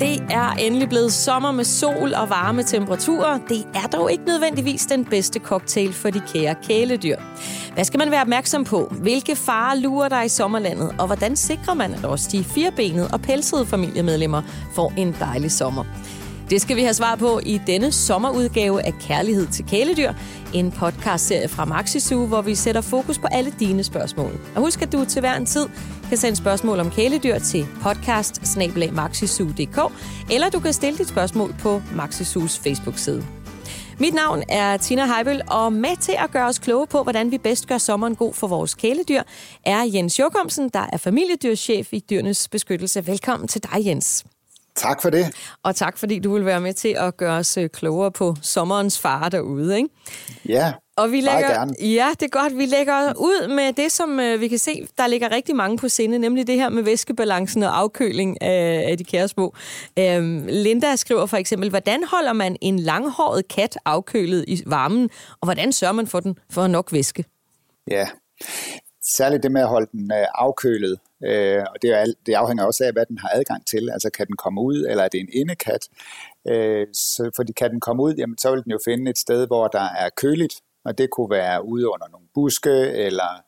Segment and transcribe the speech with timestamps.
[0.00, 3.38] Det er endelig blevet sommer med sol og varme temperaturer.
[3.48, 7.16] Det er dog ikke nødvendigvis den bedste cocktail for de kære kæledyr.
[7.74, 8.92] Hvad skal man være opmærksom på?
[9.00, 10.94] Hvilke farer lurer der i sommerlandet?
[10.98, 14.42] Og hvordan sikrer man, at også de firebenede og pelsede familiemedlemmer
[14.74, 15.84] får en dejlig sommer?
[16.50, 20.12] Det skal vi have svar på i denne sommerudgave af Kærlighed til kæledyr,
[20.54, 24.40] en podcastserie fra Maxisu, hvor vi sætter fokus på alle dine spørgsmål.
[24.54, 25.66] Og husk, at du til hver en tid
[26.08, 28.58] kan sende spørgsmål om kæledyr til podcast
[30.30, 33.24] eller du kan stille dit spørgsmål på Maxisus Facebook-side.
[34.00, 37.38] Mit navn er Tina Heibel, og med til at gøre os kloge på, hvordan vi
[37.38, 39.22] bedst gør sommeren god for vores kæledyr,
[39.64, 43.06] er Jens Jokomsen, der er familiedyrschef i Dyrenes Beskyttelse.
[43.06, 44.24] Velkommen til dig, Jens.
[44.78, 45.26] Tak for det.
[45.62, 48.98] Og tak fordi du vil være med til at gøre os øh, klogere på sommerens
[48.98, 49.76] fare derude.
[49.76, 49.88] Ikke?
[50.48, 51.74] Ja, og vi lægger, gerne.
[51.80, 52.58] Ja, det er godt.
[52.58, 55.88] Vi lægger ud med det, som øh, vi kan se, der ligger rigtig mange på
[55.88, 59.54] sinde, nemlig det her med væskebalancen og afkøling af, af de kære små.
[59.98, 65.10] Øhm, Linda skriver for eksempel, hvordan holder man en langhåret kat afkølet i varmen,
[65.40, 67.24] og hvordan sørger man for den for nok væske?
[67.90, 68.06] Ja,
[69.16, 72.84] særligt det med at holde den øh, afkølet, øh, og det, er, det afhænger også
[72.84, 73.90] af, hvad den har adgang til.
[73.92, 75.88] Altså kan den komme ud, eller er det en indekat?
[76.48, 79.46] Øh, så fordi kan den komme ud, jamen, så vil den jo finde et sted,
[79.46, 83.42] hvor der er køligt, og det kunne være ude under nogle buske, eller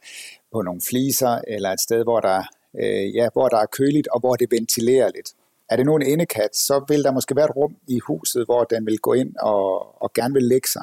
[0.52, 2.42] på nogle fliser, eller et sted, hvor der,
[2.80, 5.30] øh, ja, hvor der er køligt, og hvor det ventilerer lidt.
[5.70, 8.64] Er det nu en indekat, så vil der måske være et rum i huset, hvor
[8.64, 10.82] den vil gå ind og, og gerne vil lægge sig.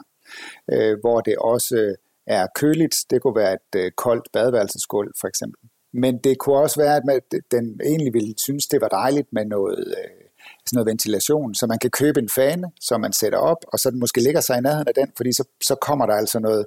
[0.72, 1.96] Øh, hvor det også
[2.28, 2.96] er køligt.
[3.10, 5.70] Det kunne være et øh, koldt badeværelsesgulv for eksempel.
[5.94, 9.80] Men det kunne også være, at den egentlig ville synes, det var dejligt med noget,
[9.88, 10.28] øh,
[10.68, 13.92] sådan noget ventilation, så man kan købe en fane, som man sætter op, og så
[13.92, 16.66] den måske ligger sig i nærheden af den, fordi så, så kommer der altså noget,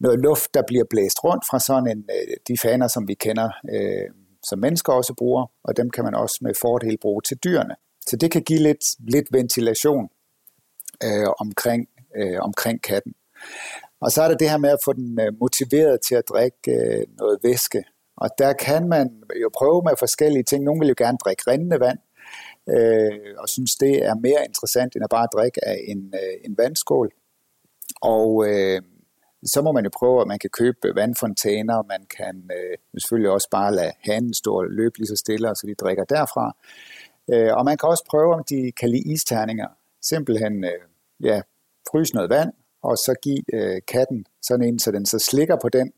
[0.00, 3.50] noget luft, der bliver blæst rundt fra sådan en, øh, de faner, som vi kender,
[3.72, 4.10] øh,
[4.42, 7.74] som mennesker også bruger, og dem kan man også med fordel bruge til dyrene.
[8.06, 10.08] Så det kan give lidt, lidt ventilation
[11.04, 13.14] øh, omkring, øh, omkring katten.
[14.04, 16.70] Og så er der det her med at få den øh, motiveret til at drikke
[16.78, 17.84] øh, noget væske.
[18.16, 20.64] Og der kan man jo prøve med forskellige ting.
[20.64, 21.98] Nogle vil jo gerne drikke rindende vand,
[22.74, 26.58] øh, og synes, det er mere interessant end at bare drikke af en, øh, en
[26.58, 27.10] vandskål.
[28.02, 28.82] Og øh,
[29.44, 33.48] så må man jo prøve, at man kan købe vandfontæner, man kan øh, selvfølgelig også
[33.50, 36.56] bare lade hanen stå og løbe lige så stille, så de drikker derfra.
[37.32, 39.68] Øh, og man kan også prøve, om de kan lide isterninger.
[40.02, 40.80] Simpelthen øh,
[41.24, 41.40] ja,
[41.90, 42.52] fryse noget vand,
[42.84, 45.92] og så give øh, katten sådan en, så den så slikker på den.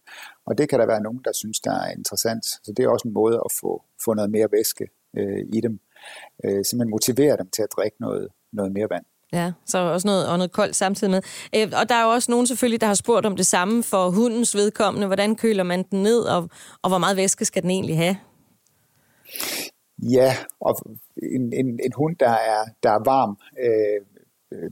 [0.46, 2.44] Og det kan der være nogen, der synes, der er interessant.
[2.44, 4.86] Så det er også en måde at få, få noget mere væske
[5.16, 5.80] øh, i dem.
[6.44, 9.04] Øh, simpelthen motivere dem til at drikke noget, noget mere vand.
[9.32, 11.22] Ja, så også noget, og noget koldt samtidig med.
[11.56, 14.10] Øh, og der er jo også nogen selvfølgelig, der har spurgt om det samme for
[14.10, 15.06] hundens vedkommende.
[15.06, 16.48] Hvordan køler man den ned, og,
[16.82, 18.16] og hvor meget væske skal den egentlig have?
[19.98, 20.76] Ja, og
[21.16, 24.00] en, en, en hund, der er, der er varm, øh,
[24.52, 24.70] øh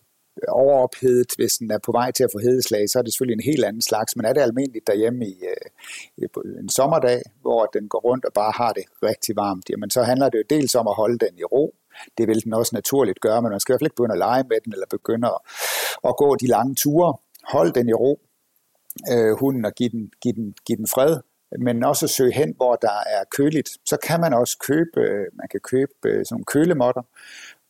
[0.49, 3.53] overophedet, hvis den er på vej til at få hedeslag, så er det selvfølgelig en
[3.53, 4.17] helt anden slags.
[4.17, 6.29] Men er det almindeligt derhjemme i, øh,
[6.61, 10.29] en sommerdag, hvor den går rundt og bare har det rigtig varmt, jamen så handler
[10.29, 11.75] det jo dels om at holde den i ro.
[12.19, 14.19] Det vil den også naturligt gøre, men man skal i hvert fald ikke begynde at
[14.19, 15.39] lege med den, eller begynde at,
[16.09, 17.17] at gå de lange ture.
[17.49, 18.21] Hold den i ro,
[19.13, 21.21] øh, hunden, og give den, give, den, give den fred
[21.59, 23.69] men også søge hen, hvor der er køligt.
[23.87, 27.03] Så kan man også købe, øh, man kan købe øh, sådan nogle kølemotter,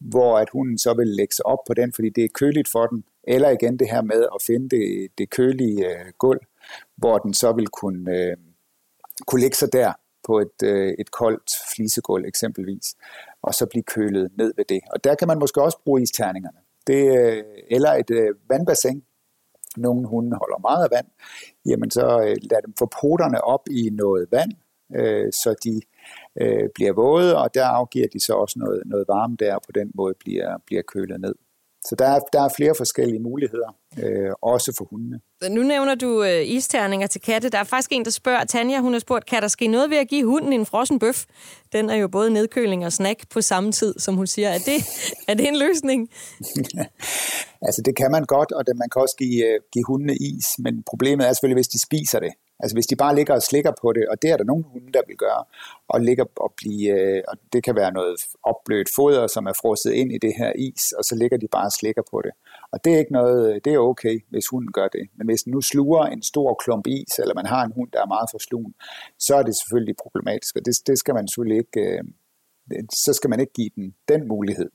[0.01, 2.87] hvor at hunden så vil lægge sig op på den, fordi det er køligt for
[2.87, 3.05] den.
[3.25, 6.41] Eller igen det her med at finde det, det kølige øh, gulv,
[6.97, 8.37] hvor den så vil kunne, øh,
[9.27, 9.93] kunne lægge sig der
[10.27, 12.97] på et, øh, et koldt flisegulv eksempelvis,
[13.43, 14.81] og så blive kølet ned ved det.
[14.91, 16.59] Og der kan man måske også bruge isterningerne.
[16.87, 19.05] Det, øh, eller et øh, vandbassin.
[19.77, 21.07] Nogle hunde holder meget af vand.
[21.67, 24.53] Jamen så øh, lad dem få poterne op i noget vand,
[24.95, 25.81] øh, så de
[26.41, 29.73] øh, bliver våde, og der afgiver de så også noget, noget varme der, og på
[29.75, 31.35] den måde bliver, bliver kølet ned.
[31.89, 35.21] Så der er, der er flere forskellige muligheder, øh, også for hundene.
[35.51, 37.49] Nu nævner du øh, isterninger til katte.
[37.49, 39.97] Der er faktisk en, der spørger, Tanja, hun har spurgt, kan der ske noget ved
[39.97, 41.25] at give hunden en frossen bøf?
[41.73, 44.49] Den er jo både nedkøling og snack på samme tid, som hun siger.
[44.49, 44.79] Er det,
[45.29, 46.09] er det en løsning?
[47.67, 50.47] altså det kan man godt, og det, man kan også give, øh, give hundene is,
[50.59, 52.33] men problemet er selvfølgelig, hvis de spiser det.
[52.61, 54.93] Altså hvis de bare ligger og slikker på det, og det er der nogle hunde,
[54.93, 55.45] der vil gøre,
[55.89, 59.93] og ligger og blive, øh, og det kan være noget opblødt foder, som er frosset
[59.93, 62.33] ind i det her is, og så ligger de bare og slikker på det.
[62.73, 65.05] Og det er ikke noget, øh, det er okay, hvis hunden gør det.
[65.17, 68.01] Men hvis den nu sluger en stor klump is, eller man har en hund, der
[68.03, 68.75] er meget for slugen,
[69.19, 72.03] så er det selvfølgelig problematisk, og det, det skal man selvfølgelig ikke, øh,
[73.05, 74.71] så skal man ikke give den den mulighed.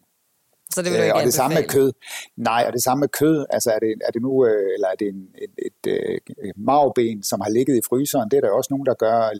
[0.74, 1.92] Så det vil du ikke øh, og det samme med kød.
[2.38, 3.45] Nej, og det samme med kød.
[3.50, 5.80] Altså er det, er det nu, øh, eller er det en, et, et,
[6.16, 8.31] et, et magben, som har ligget i fryseren?
[8.31, 9.31] Det er der også nogen, der gør.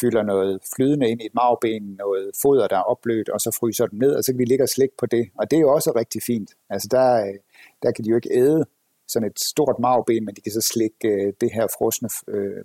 [0.00, 3.86] fylder noget flydende ind i et magben, noget foder, der er opblødt, og så fryser
[3.86, 5.24] dem ned, og så kan de ligge og slikke på det.
[5.38, 6.50] Og det er jo også rigtig fint.
[6.70, 7.32] Altså der,
[7.82, 8.64] der kan de jo ikke æde
[9.08, 12.64] sådan et stort magben, men de kan så slikke øh, det her frosne øh,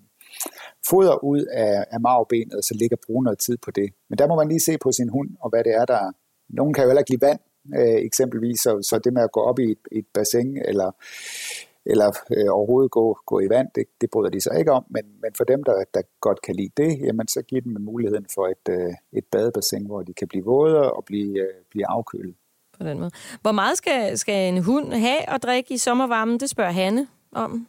[0.89, 3.89] foder ud af, af magbenet, og så ligger bruge noget tid på det.
[4.09, 6.11] Men der må man lige se på sin hund, og hvad det er, der...
[6.49, 7.39] Nogen kan jo heller ikke lide vand,
[7.77, 10.91] øh, eksempelvis, så, så det med at gå op i et, et bassin, eller,
[11.85, 15.03] eller øh, overhovedet gå, gå i vand, det, det bryder de sig ikke om, men,
[15.21, 18.47] men for dem, der, der godt kan lide det, jamen så giver dem muligheden for
[18.47, 22.35] et, øh, et badebassin, hvor de kan blive våde og blive, øh, blive afkølet.
[22.77, 23.11] På den måde.
[23.41, 26.39] Hvor meget skal, skal en hund have at drikke i sommervarmen?
[26.39, 27.67] Det spørger Hanne om.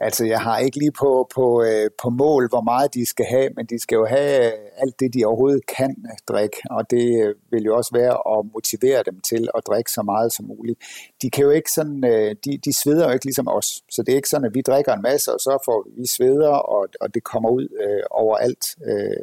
[0.00, 3.50] Altså, jeg har ikke lige på, på, øh, på mål, hvor meget de skal have,
[3.56, 7.24] men de skal jo have øh, alt det, de overhovedet kan øh, drikke, og det
[7.24, 10.78] øh, vil jo også være at motivere dem til at drikke så meget som muligt.
[11.22, 12.02] De kan jo ikke sådan,
[12.44, 14.92] de, de sveder jo ikke ligesom os, så det er ikke sådan, at vi drikker
[14.92, 19.22] en masse, og så får vi sveder, og, og det kommer ud øh, overalt, øh,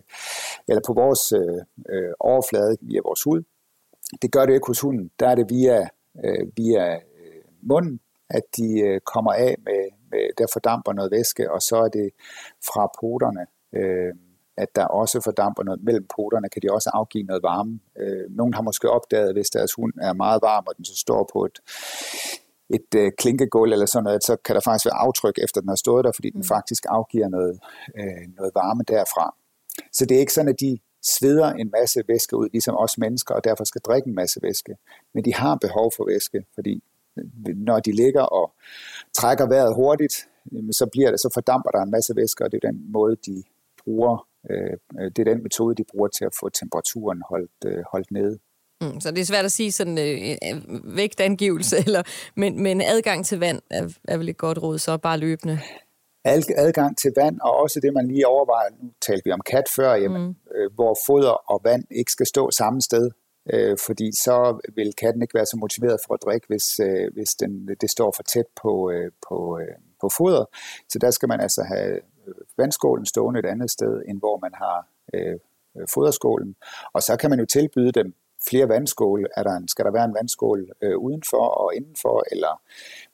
[0.68, 1.34] eller på vores
[1.90, 3.44] øh, overflade via vores hud.
[4.22, 5.88] Det gør det ikke hos hunden, der er det via,
[6.26, 7.00] øh, via
[7.62, 8.00] munden,
[8.30, 9.90] at de øh, kommer af med,
[10.38, 12.10] der fordamper noget væske, og så er det
[12.68, 13.46] fra poterne,
[13.76, 14.14] øh,
[14.58, 17.80] at der også fordamper noget mellem poterne, kan de også afgive noget varme.
[18.00, 21.30] Øh, nogen har måske opdaget, hvis deres hund er meget varm, og den så står
[21.34, 21.60] på et,
[22.70, 25.76] et øh, klinkegulv eller sådan noget, så kan der faktisk være aftryk efter den har
[25.76, 26.54] stået der, fordi den mm.
[26.56, 27.60] faktisk afgiver noget,
[28.00, 29.36] øh, noget varme derfra.
[29.92, 33.36] Så det er ikke sådan, at de sveder en masse væske ud, ligesom os mennesker,
[33.36, 34.76] og derfor skal drikke en masse væske.
[35.14, 36.84] Men de har behov for væske, fordi
[37.56, 38.54] når de ligger og
[39.14, 40.14] trækker vejret hurtigt,
[40.72, 43.44] så bliver det, så fordamper der en masse væske, og det er den måde, de
[43.84, 44.78] bruger, øh,
[45.16, 48.40] det er den metode, de bruger til at få temperaturen holdt, øh, holdt nede.
[48.82, 52.04] Mm, så det er svært at sige sådan øh, øh vægtangivelse, eller,
[52.36, 55.60] men, men adgang til vand er, er vel et godt råd, så bare løbende?
[56.58, 59.94] Adgang til vand, og også det, man lige overvejer, nu talte vi om kat før,
[59.94, 60.36] jamen, mm.
[60.56, 63.12] øh, hvor foder og vand ikke skal stå samme sted
[63.54, 67.30] øh, fordi så vil katten ikke være så motiveret for at drikke, hvis, øh, hvis
[67.30, 70.46] den, det står for tæt på, øh, på, øh, på foder.
[70.90, 74.54] Så der skal man altså have øh, vandskålen stående et andet sted, end hvor man
[74.54, 75.40] har øh,
[75.94, 76.56] foderskålen.
[76.94, 78.14] Og så kan man jo tilbyde dem
[78.50, 79.28] flere vandskåle?
[79.38, 82.62] Er der en, skal der være en vandskål øh, udenfor og indenfor, eller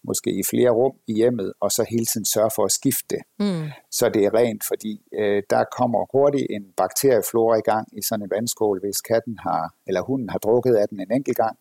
[0.04, 3.22] måske i flere rum i hjemmet, og så hele tiden sørge for at skifte det,
[3.40, 3.68] mm.
[3.92, 8.24] så det er rent, fordi øh, der kommer hurtigt en bakterieflora i gang i sådan
[8.24, 11.58] en vandskål, hvis katten har, eller hunden har drukket af den en enkelt gang,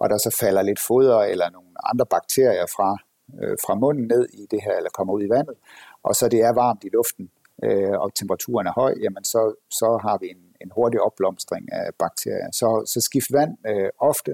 [0.00, 2.96] og der så falder lidt foder eller nogle andre bakterier fra,
[3.42, 5.54] øh, fra munden ned i det her, eller kommer ud i vandet,
[6.02, 7.30] og så det er varmt i luften,
[7.64, 11.90] øh, og temperaturen er høj, jamen så, så har vi en en hurtig opblomstring af
[11.98, 12.50] bakterier.
[12.52, 14.32] Så, så skift vand øh, ofte,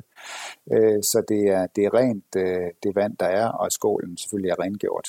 [0.72, 4.50] øh, så det er, det er rent øh, det vand, der er, og skålen selvfølgelig
[4.50, 5.08] er rengjort.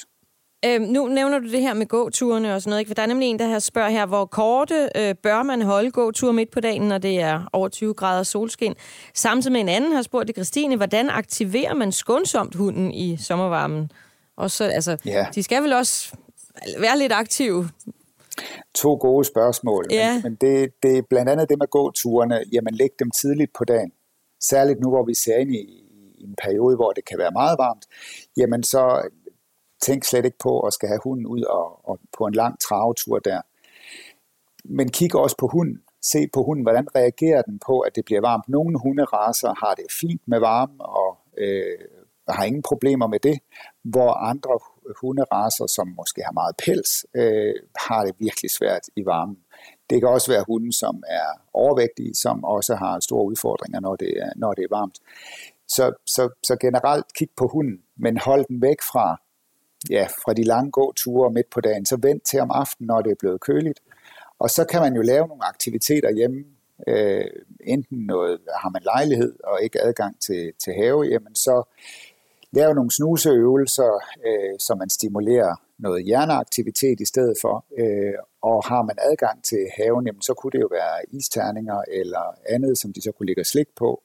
[0.65, 2.89] Øhm, nu nævner du det her med gåturene og sådan noget, ikke?
[2.89, 5.91] for der er nemlig en, der her spørger her, hvor korte øh, bør man holde
[5.91, 8.75] gåture midt på dagen, når det er over 20 grader solskin.
[9.13, 13.91] Samtidig med en anden har spurgt det Christine, hvordan aktiverer man skånsomt hunden i sommervarmen?
[14.37, 15.25] Og så, altså, ja.
[15.35, 16.15] de skal vel også
[16.79, 17.69] være lidt aktive
[18.75, 20.13] To gode spørgsmål, ja.
[20.13, 23.63] men, men det, det er blandt andet det med gåturene, jamen læg dem tidligt på
[23.65, 23.91] dagen.
[24.43, 25.63] Særligt nu, hvor vi ser ind i,
[26.17, 27.85] i en periode, hvor det kan være meget varmt,
[28.37, 29.09] jamen så
[29.81, 33.19] tænk slet ikke på at skal have hunden ud og, og på en lang travetur
[33.19, 33.41] der.
[34.65, 35.81] Men kig også på hunden.
[36.01, 38.49] Se på hunden, hvordan reagerer den på, at det bliver varmt.
[38.49, 41.79] Nogle hunderaser har det fint med varme og øh,
[42.29, 43.39] har ingen problemer med det,
[43.83, 44.59] hvor andre
[45.01, 47.53] hunderaser, som måske har meget pels, øh,
[47.87, 49.37] har det virkelig svært i varmen.
[49.89, 54.13] Det kan også være hunde, som er overvægtige, som også har store udfordringer, når det
[54.23, 54.99] er, når det er varmt.
[55.67, 59.21] Så, så, så generelt kig på hunden, men hold den væk fra,
[59.89, 61.85] ja, fra de lange gåture midt på dagen.
[61.85, 63.79] Så vent til om aftenen, når det er blevet køligt.
[64.39, 66.43] Og så kan man jo lave nogle aktiviteter hjemme.
[66.87, 67.25] Øh,
[67.63, 71.63] enten noget, har man lejlighed og ikke adgang til, til have, jamen så
[72.51, 73.91] lave nogle snuseøvelser,
[74.27, 77.65] øh, så man stimulerer noget hjerneaktivitet i stedet for.
[77.77, 82.35] Øh, og har man adgang til haven, jamen, så kunne det jo være isterninger eller
[82.49, 84.03] andet, som de så kunne ligge og slik på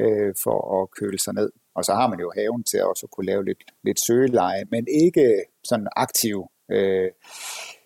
[0.00, 1.50] øh, for at køle sig ned.
[1.74, 4.86] Og så har man jo haven til at også kunne lave lidt, lidt søgeleje, men
[5.04, 7.10] ikke sådan aktiv øh,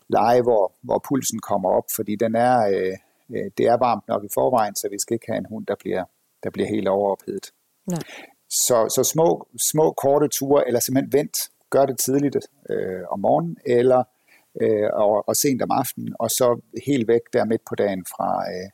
[0.08, 2.96] leje, hvor, hvor pulsen kommer op, fordi den er, øh,
[3.36, 5.74] øh det er varmt nok i forvejen, så vi skal ikke have en hund, der
[5.74, 6.04] bliver,
[6.42, 7.46] der bliver helt overophedet.
[7.86, 8.00] Nej.
[8.54, 11.36] Så, så små, små korte ture, eller simpelthen vent,
[11.70, 12.36] gør det tidligt
[12.70, 14.04] øh, om morgenen, eller
[14.60, 18.30] øh, og, og sent om aftenen, og så helt væk der midt på dagen fra,
[18.52, 18.70] øh,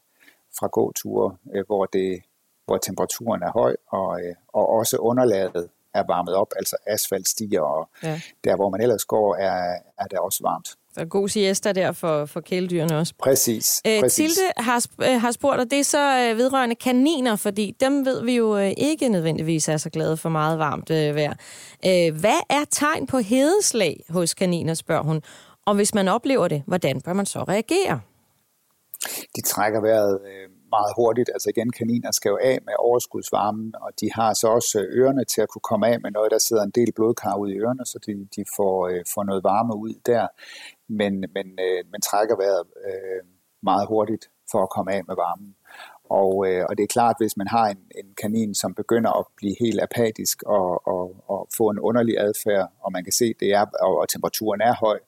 [0.58, 2.22] fra gåture, øh, hvor, det,
[2.66, 7.60] hvor temperaturen er høj, og, øh, og også underlaget er varmet op, altså asfalt stiger,
[7.60, 8.20] og ja.
[8.44, 10.68] der hvor man ellers går, er, er det også varmt.
[11.00, 13.14] Er god siesta der for, for kæledyrene også.
[13.22, 13.82] Præcis.
[13.84, 14.34] Æ, præcis.
[14.34, 18.56] Tilde har, har spurgt, og det er så vedrørende kaniner, fordi dem ved vi jo
[18.56, 21.34] ikke nødvendigvis er så glade for meget varmt vejr.
[21.82, 25.22] Æ, hvad er tegn på hedeslag hos kaniner, spørger hun.
[25.66, 28.00] Og hvis man oplever det, hvordan bør man så reagere?
[29.36, 30.20] De trækker vejret
[30.70, 31.30] meget hurtigt.
[31.34, 35.24] Altså igen, kaniner skal jo af med overskudsvarmen, og de har så også øh, ørerne
[35.24, 36.30] til at kunne komme af med noget.
[36.30, 39.44] Der sidder en del blodkar ud i ørerne, så de, de får, øh, får noget
[39.44, 40.26] varme ud der.
[40.88, 43.22] Men, men øh, man trækker vejret øh,
[43.62, 45.54] meget hurtigt for at komme af med varmen.
[46.10, 49.24] Og, øh, og det er klart, hvis man har en, en kanin, som begynder at
[49.36, 53.48] blive helt apatisk og, og, og få en underlig adfærd, og man kan se, det
[53.52, 54.98] er, og, og temperaturen er høj,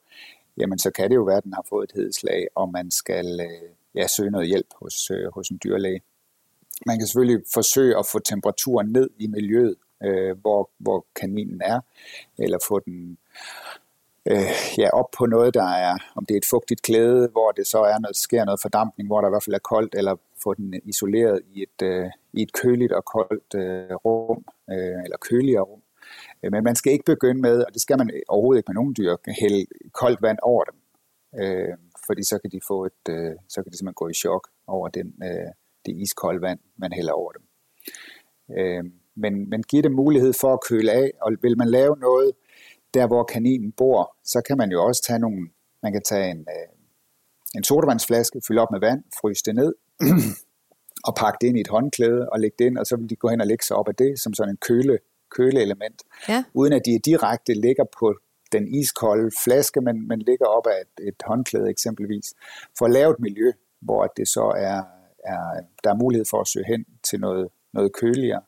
[0.56, 3.40] jamen så kan det jo være, at den har fået et hedeslag, og man skal,
[3.40, 6.00] øh, ja, søge noget hjælp hos, øh, hos en dyrlæge.
[6.86, 11.80] Man kan selvfølgelig forsøge at få temperaturen ned i miljøet, øh, hvor, hvor kaninen er,
[12.38, 13.18] eller få den
[14.26, 17.66] øh, ja, op på noget, der er, om det er et fugtigt klæde, hvor det
[17.66, 20.54] så er noget, sker noget fordampning, hvor der i hvert fald er koldt, eller få
[20.54, 25.62] den isoleret i et, øh, i et køligt og koldt øh, rum, øh, eller køligere
[25.62, 25.82] rum.
[26.42, 28.94] Øh, men man skal ikke begynde med, og det skal man overhovedet ikke med nogen
[28.98, 30.78] dyr, hælde koldt vand over dem.
[31.40, 34.48] Øh, fordi så kan de få et, øh, så kan de simpelthen gå i chok
[34.66, 35.50] over den, øh,
[35.86, 37.44] det iskolde vand, man hælder over dem.
[38.58, 38.84] Øh,
[39.16, 42.32] men, men giv dem mulighed for at køle af, og vil man lave noget
[42.94, 45.48] der, hvor kaninen bor, så kan man jo også tage nogle,
[45.82, 46.68] man kan tage en, øh,
[47.54, 49.74] en sodavandsflaske, fylde op med vand, fryse det ned,
[51.08, 53.16] og pakke det ind i et håndklæde og lægge det ind, og så vil de
[53.16, 54.98] gå hen og lægge sig op af det som sådan en køle,
[55.30, 56.44] køleelement, ja.
[56.54, 58.14] uden at de direkte ligger på
[58.52, 62.34] den iskolde flaske, men, men ligger op af et, et håndklæde eksempelvis,
[62.78, 64.82] for at lave et miljø, hvor det så er,
[65.24, 68.42] er, der er mulighed for at søge hen til noget, noget køligere,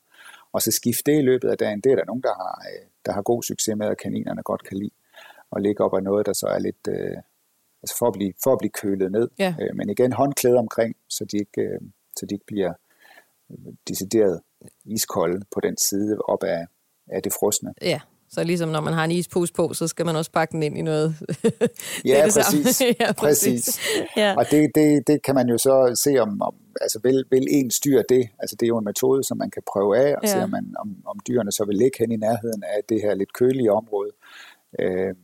[0.52, 1.80] og så skifte det i løbet af dagen.
[1.80, 4.64] Det er der nogen, der har, øh, der har god succes med, at kaninerne godt
[4.64, 4.94] kan lide,
[5.50, 7.16] og ligge op af noget, der så er lidt, øh,
[7.82, 9.28] altså for at blive, for at blive kølet ned.
[9.38, 9.54] Ja.
[9.61, 11.80] Øh, men igen håndklæde omkring, så de ikke, øh,
[12.16, 12.73] så de ikke bliver
[13.88, 14.40] decideret
[14.84, 16.66] iskolde på den side op af,
[17.06, 17.75] af det frosne.
[17.82, 18.00] Ja,
[18.34, 20.78] så ligesom når man har en ispose på, så skal man også pakke den ind
[20.78, 21.14] i noget.
[22.04, 22.80] ja, det præcis.
[23.00, 23.64] ja, præcis.
[23.66, 23.80] præcis.
[24.16, 24.34] ja.
[24.36, 27.70] Og det, det, det kan man jo så se, om, om altså vil, vil en
[27.70, 28.28] styr det.
[28.38, 30.28] Altså det er jo en metode, som man kan prøve af, og ja.
[30.32, 33.14] se om, man, om, om dyrene så vil ligge hen i nærheden af det her
[33.14, 34.10] lidt kølige område.
[34.80, 35.14] Øh,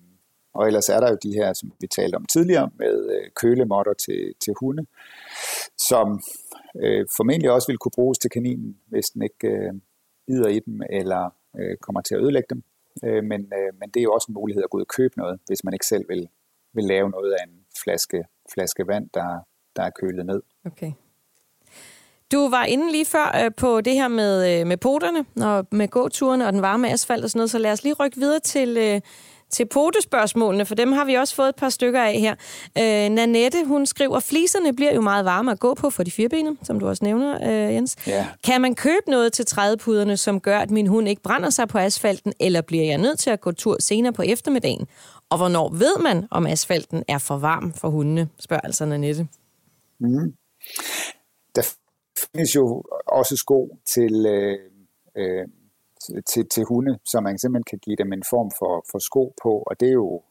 [0.54, 3.92] og ellers er der jo de her, som vi talte om tidligere, med øh, kølemotter
[3.92, 4.86] til, til hunde,
[5.78, 6.20] som
[6.82, 9.72] øh, formentlig også vil kunne bruges til kaninen, hvis den ikke øh,
[10.26, 12.62] bider i dem, eller øh, kommer til at ødelægge dem.
[13.04, 15.18] Øh, men, øh, men det er jo også en mulighed at gå ud og købe
[15.18, 16.28] noget, hvis man ikke selv vil,
[16.74, 19.28] vil lave noget af en flaske, flaske vand, der,
[19.76, 20.42] der er kølet ned.
[20.66, 20.92] Okay.
[22.32, 25.88] Du var inde lige før øh, på det her med, øh, med poterne og med
[25.88, 28.76] gåturene og den varme asfalt og sådan noget, så lad os lige rykke videre til,
[28.76, 29.00] øh,
[29.52, 32.34] til potespørgsmålene, for dem har vi også fået et par stykker af her.
[32.78, 36.56] Øh, Nanette, hun skriver, fliserne bliver jo meget varme at gå på for de firebenede,
[36.62, 37.96] som du også nævner, øh, Jens.
[38.06, 38.26] Ja.
[38.44, 41.78] Kan man købe noget til trædepuderne, som gør, at min hund ikke brænder sig på
[41.78, 44.86] asfalten, eller bliver jeg nødt til at gå tur senere på eftermiddagen?
[45.30, 49.28] Og hvornår ved man, om asfalten er for varm for hundene, spørger altså Nanette.
[50.00, 50.32] Mm.
[51.54, 51.62] Der
[52.32, 54.58] findes jo også sko til øh,
[55.16, 55.48] øh,
[56.26, 59.52] til, til hunde, så man simpelthen kan give dem en form for, for sko på,
[59.66, 60.22] og det er jo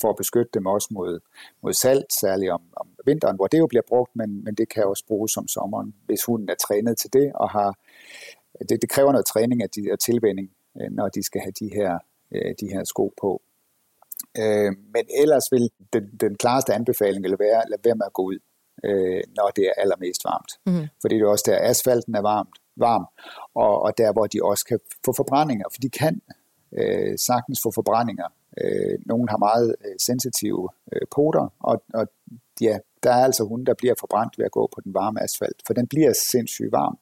[0.00, 1.20] for at beskytte dem også mod,
[1.62, 4.84] mod salt, særligt om, om vinteren, hvor det jo bliver brugt, men, men det kan
[4.84, 7.78] også bruges om sommeren, hvis hunden er trænet til det, og har,
[8.68, 11.68] det, det kræver noget træning af, de, af tilvænding, øh, når de skal have de
[11.74, 11.98] her,
[12.34, 13.42] øh, de her sko på.
[14.38, 18.22] Øh, men ellers vil den, den klareste anbefaling vil være, lad være med at gå
[18.22, 18.38] ud,
[19.36, 20.52] når det er allermest varmt.
[20.66, 20.86] Mm.
[21.00, 23.06] Fordi det er også der, asfalten er varmt, varm,
[23.54, 26.20] og, og der hvor de også kan få forbrændinger, for de kan
[26.72, 28.28] øh, sagtens få forbrændinger.
[28.60, 32.06] Øh, nogle har meget øh, sensitive øh, poter, og, og
[32.60, 35.62] ja, der er altså hunde, der bliver forbrændt ved at gå på den varme asfalt,
[35.66, 36.98] for den bliver sindssygt varm.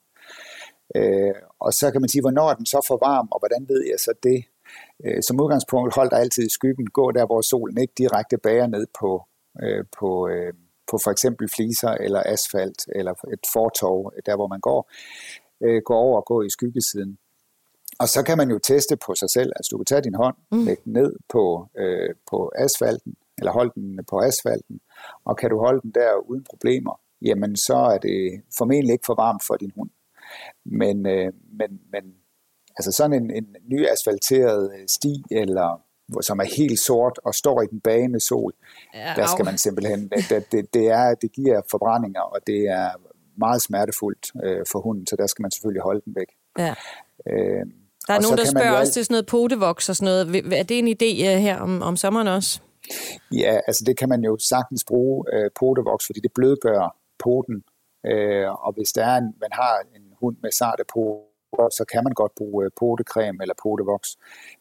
[0.97, 3.85] Øh, og så kan man sige, hvornår er den så for varm, og hvordan ved
[3.91, 4.45] jeg så det?
[5.05, 8.67] Øh, som udgangspunkt hold dig altid i skyggen, gå der, hvor solen ikke direkte bærer
[8.67, 9.25] ned på,
[9.63, 10.53] øh, på, øh,
[10.91, 14.91] på for eksempel fliser eller asfalt eller et fortov, der hvor man går
[15.65, 17.19] øh, gå over og gå i skyggesiden.
[17.99, 19.53] Og så kan man jo teste på sig selv.
[19.57, 20.65] Altså du kan tage din hånd, mm.
[20.65, 24.81] lægge den ned på, øh, på asfalten, eller holde den på asfalten,
[25.25, 29.15] og kan du holde den der uden problemer, jamen så er det formentlig ikke for
[29.15, 29.91] varmt for din hund.
[30.65, 32.15] Men, øh, men, men
[32.77, 35.81] altså sådan en, en ny asfalteret øh, sti, eller
[36.21, 38.53] som er helt sort og står i den bagende sol,
[38.95, 42.89] ja, der skal man simpelthen, det, det, det, er, det giver forbrændinger, og det er
[43.37, 46.31] meget smertefuldt øh, for hunden, så der skal man selvfølgelig holde den væk.
[46.59, 46.75] Ja.
[47.31, 47.67] Øh,
[48.07, 50.53] der er nogen, der spørger også til sådan noget potevoks og sådan noget.
[50.61, 52.61] Er det en idé uh, her om, om sommeren også?
[53.33, 57.65] Ja, altså det kan man jo sagtens bruge øh, potevoks, fordi det blødgør poten.
[58.07, 62.05] Øh, og hvis der er en, man har en hund med sarte poter, så kan
[62.05, 64.17] man godt bruge øh, potecreme eller potevoks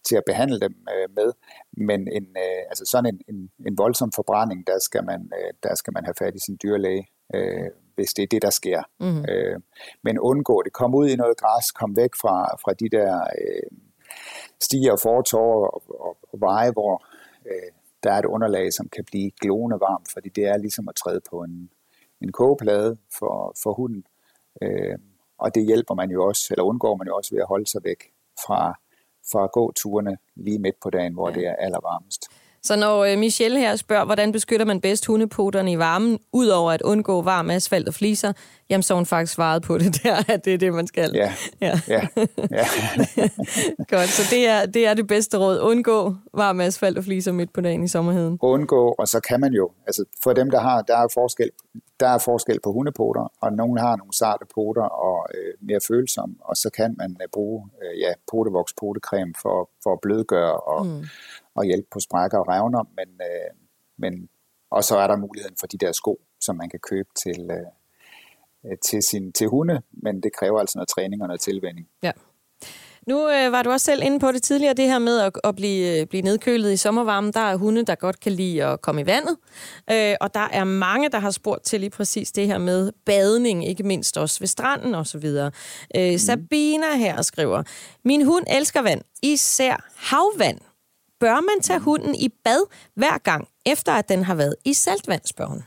[0.07, 1.29] til at behandle dem øh, med.
[1.77, 5.75] Men en, øh, altså sådan en, en, en voldsom forbrænding, der skal, man, øh, der
[5.75, 8.81] skal man have fat i sin dyrlæge, øh, hvis det er det, der sker.
[9.00, 9.25] Mm.
[9.29, 9.59] Øh,
[10.03, 10.73] men undgå det.
[10.73, 13.77] Kom ud i noget græs, kom væk fra, fra de der øh,
[14.62, 17.05] stiger og fortår og, og, og veje, hvor
[17.45, 17.71] øh,
[18.03, 21.21] der er et underlag, som kan blive glående varmt, fordi det er ligesom at træde
[21.29, 21.69] på en,
[22.21, 24.03] en kogeplade for, for hunden.
[24.62, 24.97] Øh,
[25.38, 27.81] og det hjælper man jo også, eller undgår man jo også ved at holde sig
[27.83, 28.01] væk
[28.45, 28.79] fra,
[29.31, 31.35] fra gåturene lige midt på dagen, hvor ja.
[31.35, 32.23] det er allervarmest.
[32.65, 36.82] Så når øh, Michelle her spørger, hvordan beskytter man bedst hundepoterne i varmen, udover at
[36.82, 38.34] undgå varm asfalt og fliser,
[38.70, 41.12] jamen så hun faktisk svaret på det der, at det er det, man skal.
[41.13, 41.79] Ja, ja.
[41.88, 42.08] ja.
[42.51, 42.67] ja.
[43.93, 45.60] Godt, så det er, det er det bedste råd.
[45.60, 48.39] Undgå varm asfalt og fliser midt på dagen i sommerheden.
[48.41, 51.50] Undgå, og så kan man jo, altså for dem, der har, der er forskel,
[52.00, 56.36] der er forskel på hundepoter, og nogen har nogle sarte poter og øh, mere følsomme,
[56.39, 60.86] og så kan man øh, bruge øh, ja, potevoks, potecreme for, for at blødgøre og,
[60.86, 61.05] mm
[61.55, 63.51] og hjælpe på sprækker og revner, men, øh,
[63.98, 64.29] men
[64.72, 68.77] og så er der muligheden for de der sko, som man kan købe til, øh,
[68.89, 71.88] til, sin, til hunde, men det kræver altså noget træning og noget tilvænding.
[72.03, 72.12] Ja.
[73.07, 75.55] Nu øh, var du også selv inde på det tidligere, det her med at, at
[75.55, 77.33] blive, øh, blive nedkølet i sommervarmen.
[77.33, 79.38] Der er hunde, der godt kan lide at komme i vandet,
[79.91, 83.67] øh, og der er mange, der har spurgt til lige præcis det her med badning,
[83.67, 85.25] ikke mindst også ved stranden osv.
[85.95, 86.17] Øh, mm.
[86.17, 87.63] Sabina her skriver,
[88.05, 90.60] min hund elsker vand, især havvand.
[91.23, 92.61] Bør man tage hunden i bad
[92.93, 95.63] hver gang, efter at den har været i saltvand, spørger hun?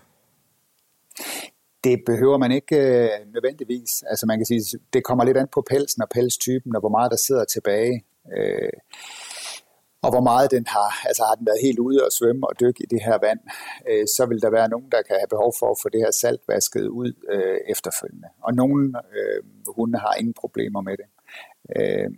[1.84, 4.02] Det behøver man ikke øh, nødvendigvis.
[4.10, 7.10] Altså man kan sige, det kommer lidt an på pelsen og pelstypen, og hvor meget
[7.10, 8.04] der sidder tilbage.
[8.36, 8.76] Øh,
[10.02, 12.82] og hvor meget den har, altså har den været helt ude og svømme og dykke
[12.84, 13.40] i det her vand,
[13.90, 16.12] øh, så vil der være nogen, der kan have behov for at få det her
[16.22, 18.28] salt vasket ud øh, efterfølgende.
[18.46, 18.80] Og nogle
[19.16, 19.40] øh,
[19.76, 21.08] hunde har ingen problemer med det.
[21.76, 22.08] Øh,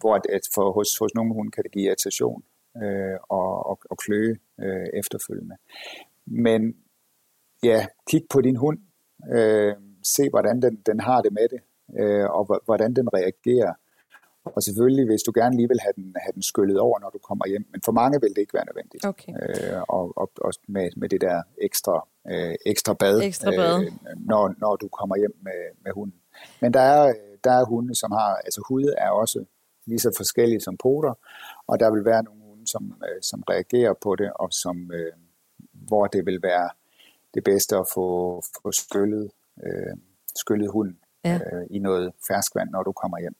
[0.00, 2.42] hvor at for, hos, hos nogle hunde kan det give irritation
[2.82, 5.56] øh, og, og, og kløe øh, efterfølgende.
[6.26, 6.76] Men
[7.62, 8.78] ja, kig på din hund.
[9.36, 11.60] Øh, se, hvordan den, den har det med det,
[12.00, 13.74] øh, og hvordan den reagerer.
[14.44, 17.18] Og selvfølgelig, hvis du gerne lige vil have den, have den skyllet over, når du
[17.18, 17.66] kommer hjem.
[17.72, 19.04] Men for mange vil det ikke være nødvendigt.
[19.06, 19.32] Okay.
[19.42, 23.82] Øh, og, og, og med, med det der ekstra, øh, ekstra bad, ekstra bad.
[23.82, 26.20] Øh, når, når du kommer hjem med, med hunden.
[26.60, 29.44] Men der er, der er hunde, som har, altså hud er også
[29.86, 31.14] lige så forskellige som poter,
[31.66, 35.12] og der vil være nogle som, øh, som reagerer på det, og som, øh,
[35.72, 36.70] hvor det vil være
[37.34, 39.30] det bedste at få, få skyllet,
[39.66, 39.96] øh,
[40.36, 41.34] skyllet hunden ja.
[41.52, 43.36] øh, i noget ferskvand, når du kommer hjem.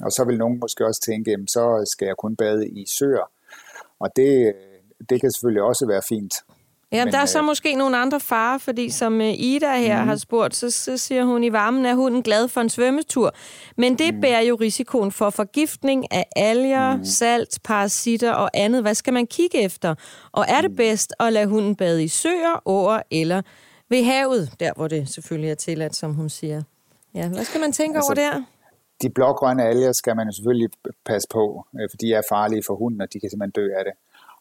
[0.00, 3.30] Og så vil nogen måske også tænke, jamen, så skal jeg kun bade i søer,
[3.98, 4.54] og det,
[5.10, 6.34] det kan selvfølgelig også være fint.
[6.92, 10.02] Ja, men, der er så øh, måske nogle andre farer, fordi som øh, Ida her
[10.02, 10.08] mm.
[10.08, 13.34] har spurgt, så, så siger hun, i varmen er hunden glad for en svømmetur.
[13.76, 14.20] Men det mm.
[14.20, 17.04] bærer jo risikoen for forgiftning af alger, mm.
[17.04, 18.82] salt, parasitter og andet.
[18.82, 19.94] Hvad skal man kigge efter?
[20.32, 20.76] Og er det mm.
[20.76, 23.42] bedst at lade hunden bade i søer, åer eller
[23.88, 26.62] ved havet, der hvor det selvfølgelig er tilladt, som hun siger.
[27.14, 28.44] Ja, hvad skal man tænke altså, over der?
[29.02, 30.70] De blågrønne alger skal man jo selvfølgelig
[31.04, 33.84] passe på, øh, for de er farlige for hunden, og de kan simpelthen dø af
[33.84, 33.92] det.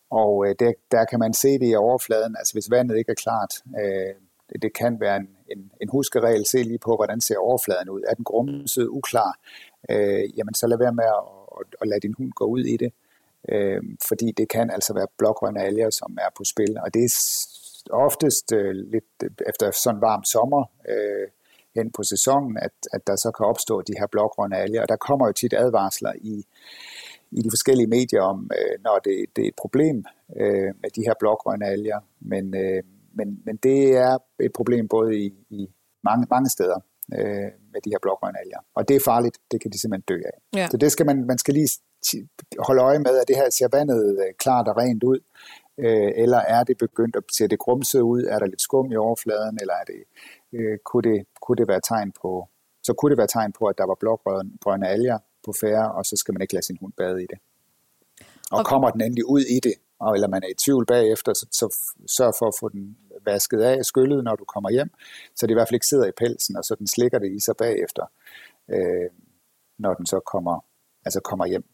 [0.09, 3.15] Og øh, der, der kan man se det i overfladen, altså hvis vandet ikke er
[3.15, 3.53] klart.
[3.81, 4.15] Øh,
[4.49, 6.45] det, det kan være en, en, en huskeregel.
[6.45, 8.01] Se lige på, hvordan ser overfladen ud.
[8.07, 9.39] Er den grumset uklar,
[9.89, 11.23] øh, jamen så lad være med at,
[11.59, 12.93] at, at lade din hund gå ud i det.
[13.49, 16.77] Øh, fordi det kan altså være blågrønne alger, som er på spil.
[16.83, 17.13] Og det er
[17.91, 21.27] oftest øh, lidt øh, efter sådan en varm sommer, øh,
[21.75, 24.81] hen på sæsonen, at, at der så kan opstå de her blågrønne alger.
[24.81, 26.45] Og der kommer jo tit advarsler i,
[27.31, 30.05] i de forskellige medier om, øh, når det, det er et problem
[30.41, 31.99] øh, med de her blågrønne alger.
[32.19, 35.69] Men, øh, men, men det er et problem både i, i
[36.03, 36.79] mange, mange steder
[37.17, 38.59] øh, med de her blågrønne alger.
[38.75, 40.59] Og det er farligt, det kan de simpelthen dø af.
[40.59, 40.67] Ja.
[40.71, 41.69] Så det skal man, man skal lige
[42.59, 45.19] holde øje med, at det her ser vandet øh, klart og rent ud,
[45.77, 48.95] øh, eller er det begyndt at se det grumset ud, er der lidt skum i
[48.95, 50.01] overfladen, eller er det,
[50.53, 52.47] øh, kunne, det, kunne det være tegn på,
[52.83, 56.15] så kunne det være tegn på, at der var blågrønne alger, på færre, og så
[56.15, 57.39] skal man ikke lade sin hund bade i det.
[58.51, 58.69] Og okay.
[58.69, 61.67] kommer den endelig ud i det, og eller man er i tvivl bagefter, så, så
[62.17, 64.89] sørg for at få den vasket af, skyllet, når du kommer hjem,
[65.35, 67.39] så det i hvert fald ikke sidder i pelsen, og så den slikker det i
[67.39, 68.05] sig bagefter,
[68.73, 69.09] øh,
[69.77, 70.65] når den så kommer,
[71.05, 71.65] altså kommer hjem.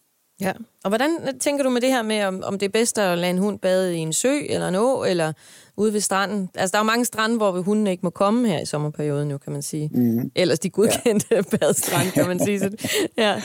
[0.44, 0.54] Ja,
[0.84, 3.30] og hvordan tænker du med det her med, om, om det er bedst at lade
[3.30, 5.34] en hund bade i en sø eller en å, eller
[5.78, 6.50] ude ved stranden?
[6.56, 9.38] Altså, der er jo mange strande, hvor hunden ikke må komme her i sommerperioden, nu
[9.38, 9.90] kan man sige.
[9.94, 10.32] Mm.
[10.36, 11.42] Ellers de godkendte ja.
[11.58, 12.72] badestrand, kan man sige.
[13.18, 13.42] ja.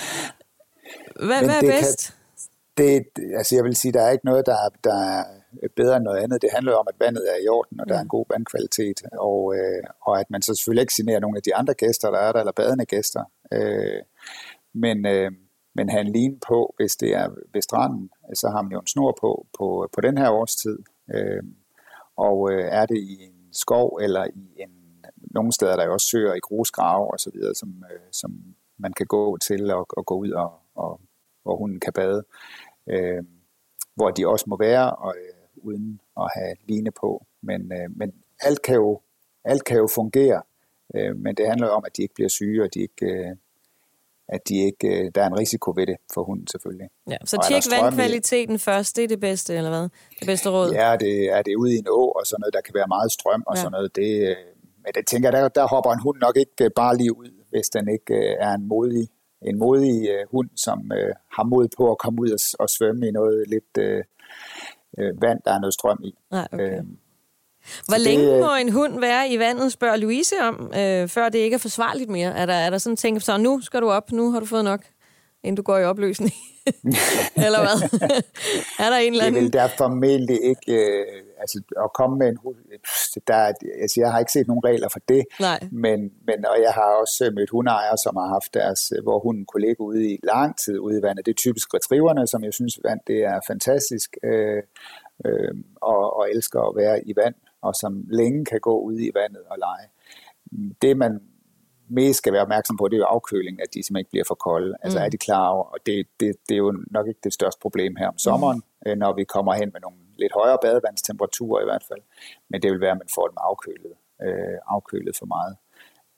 [1.17, 2.07] Hvad, hvad er bedst?
[2.07, 2.15] Kan,
[2.79, 3.07] det,
[3.37, 5.25] altså jeg vil sige, der er ikke noget, der, der
[5.77, 6.43] bedre end noget andet.
[6.43, 9.55] Det handler om, at vandet er i orden, og der er en god vandkvalitet, og,
[9.57, 12.33] øh, og at man så selvfølgelig ikke generer nogle af de andre gæster, der er
[12.33, 13.23] der, eller badende gæster.
[13.53, 14.01] Øh,
[14.75, 15.31] men, øh,
[15.79, 18.87] men have en line på, hvis det er ved stranden, så har man jo en
[18.87, 20.79] snor på på, på den her årstid.
[21.15, 21.43] Øh,
[22.17, 24.79] og øh, er det i en skov eller i en
[25.31, 28.31] nogle steder der er også søer i grusgrave og så videre, som, øh, som
[28.79, 31.01] man kan gå til og, og gå ud og, og
[31.43, 32.25] hvor hunden kan bade.
[32.87, 33.23] Øh,
[33.95, 37.27] hvor de også må være, og, øh, uden at have line på.
[37.43, 39.01] Men, øh, men alt, kan jo,
[39.45, 40.43] alt kan jo fungere,
[40.95, 43.37] øh, men det handler om, at de ikke bliver syge, og de ikke, øh,
[44.29, 46.89] at de ikke, øh, der er en risiko ved det for hunden selvfølgelig.
[47.11, 49.87] Ja, så tjek vandkvaliteten i, først, det er det bedste, eller hvad?
[50.21, 50.73] Det bedste råd?
[50.73, 53.13] Ja, det, er det ude i en å og sådan noget, der kan være meget
[53.13, 53.61] strøm og ja.
[53.61, 54.37] sådan noget, det, øh,
[54.83, 57.69] men det tænker der, der hopper en hund nok ikke øh, bare lige ud, hvis
[57.69, 59.09] den ikke øh, er en modig,
[59.43, 63.11] en modig hund, som uh, har mod på at komme ud og, og svømme i
[63.11, 64.03] noget lidt uh,
[65.23, 66.15] vand, der er noget strøm i.
[66.31, 66.81] Nej, okay.
[66.81, 66.87] uh,
[67.89, 71.39] Hvor længe det, må en hund være i vandet, spørger Louise om, uh, før det
[71.39, 72.37] ikke er forsvarligt mere?
[72.37, 74.65] Er der, er der sådan tænkt, så nu skal du op, nu har du fået
[74.65, 74.81] nok,
[75.45, 76.33] inden du går i opløsning?
[77.47, 77.79] eller hvad?
[78.85, 79.35] er der en eller anden?
[79.35, 82.57] Det vil der formentlig ikke, øh, altså at komme med en hund,
[83.27, 83.53] der,
[83.83, 85.61] altså jeg har ikke set nogen regler for det, Nej.
[85.73, 89.67] Men, men og jeg har også mødt hundeejere, som har haft deres, hvor hunden kunne
[89.67, 91.27] ligge ude i lang tid ude i vandet.
[91.27, 94.63] Det er typisk retrieverne, som jeg synes, vand det er fantastisk, øh,
[95.27, 99.11] øh, og, og elsker at være i vand, og som længe kan gå ud i
[99.15, 99.89] vandet og lege.
[100.83, 101.21] Det man
[101.89, 104.35] mest skal være opmærksom på, det er jo afkøling, at de simpelthen ikke bliver for
[104.35, 104.75] kolde.
[104.83, 105.05] Altså mm.
[105.05, 107.97] er de klar over, og det, det, det er jo nok ikke det største problem
[107.97, 108.99] her om sommeren, mm.
[108.99, 112.01] når vi kommer hen med nogle lidt højere badevandstemperaturer i hvert fald.
[112.51, 115.57] Men det vil være, at man får dem afkølet, øh, afkølet for meget.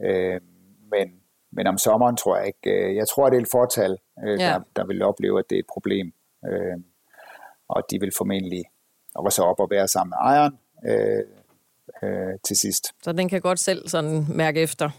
[0.07, 0.40] Øh,
[0.90, 1.09] men,
[1.53, 4.48] men om sommeren tror jeg ikke, øh, jeg tror, det er et fortal, øh, ja.
[4.48, 6.12] der, der vil opleve, at det er et problem.
[6.46, 6.79] Øh,
[7.68, 8.64] og de vil formentlig
[9.14, 11.25] og så op og være sammen med ejeren øh,
[12.03, 12.85] øh, til sidst.
[13.03, 14.90] Så den kan godt selv sådan mærke efter?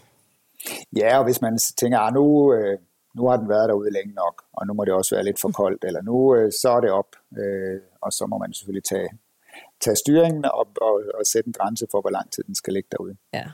[0.96, 2.78] Ja, og hvis man tænker, at ah, nu, øh,
[3.14, 5.50] nu har den været derude længe nok, og nu må det også være lidt for
[5.50, 9.08] koldt, eller nu øh, så er det op, øh, og så må man selvfølgelig tage,
[9.80, 12.88] tage styringen og, og, og sætte en grænse for, hvor lang tid den skal ligge
[12.92, 13.16] derude.
[13.34, 13.44] Ja,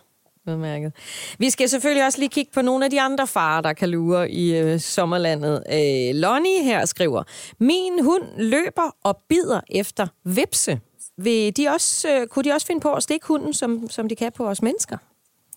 [0.46, 0.92] udmærket.
[1.38, 4.30] Vi skal selvfølgelig også lige kigge på nogle af de andre farer, der kan lure
[4.30, 5.62] i øh, sommerlandet.
[5.72, 7.22] Øh, Lonnie her skriver,
[7.58, 10.80] min hund løber og bider efter vipse.
[11.20, 14.16] Vil de også, øh, kunne de også finde på at stikke hunden, som, som de
[14.16, 14.96] kan på os mennesker?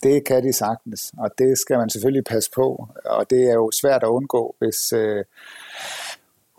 [0.04, 3.72] Det kan de sagtens, og det skal man selvfølgelig passe på, og det er jo
[3.82, 5.24] svært at undgå, hvis øh,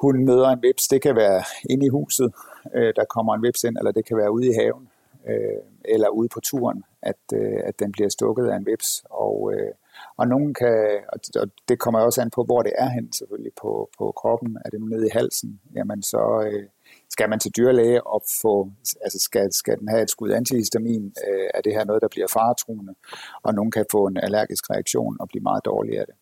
[0.02, 0.88] hunden møder en vips.
[0.88, 2.32] Det kan være inde i huset,
[2.74, 4.88] øh, der kommer en vips ind, eller det kan være ude i haven,
[5.28, 9.04] øh, eller ude på turen, at, øh, at den bliver stukket af en vips.
[9.10, 9.72] Og, øh,
[10.16, 11.00] og nogen kan,
[11.36, 14.58] og det kommer også an på, hvor det er hen selvfølgelig på, på kroppen.
[14.64, 16.50] Er det nu nede i halsen, jamen så...
[16.52, 16.66] Øh,
[17.14, 18.70] skal man til dyrlæge og få,
[19.04, 22.26] altså skal, skal den have et skud antihistamin, øh, er det her noget, der bliver
[22.26, 22.94] faretruende,
[23.42, 26.16] og nogen kan få en allergisk reaktion og blive meget dårlig af det.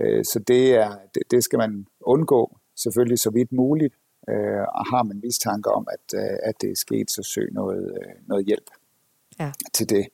[0.00, 3.94] Øh, så det, er, det, det skal man undgå, selvfølgelig så vidt muligt,
[4.28, 7.84] øh, og har man mistanke om, at, øh, at det er sket, så søg noget,
[7.98, 8.70] øh, noget hjælp
[9.40, 9.52] ja.
[9.72, 10.06] til det.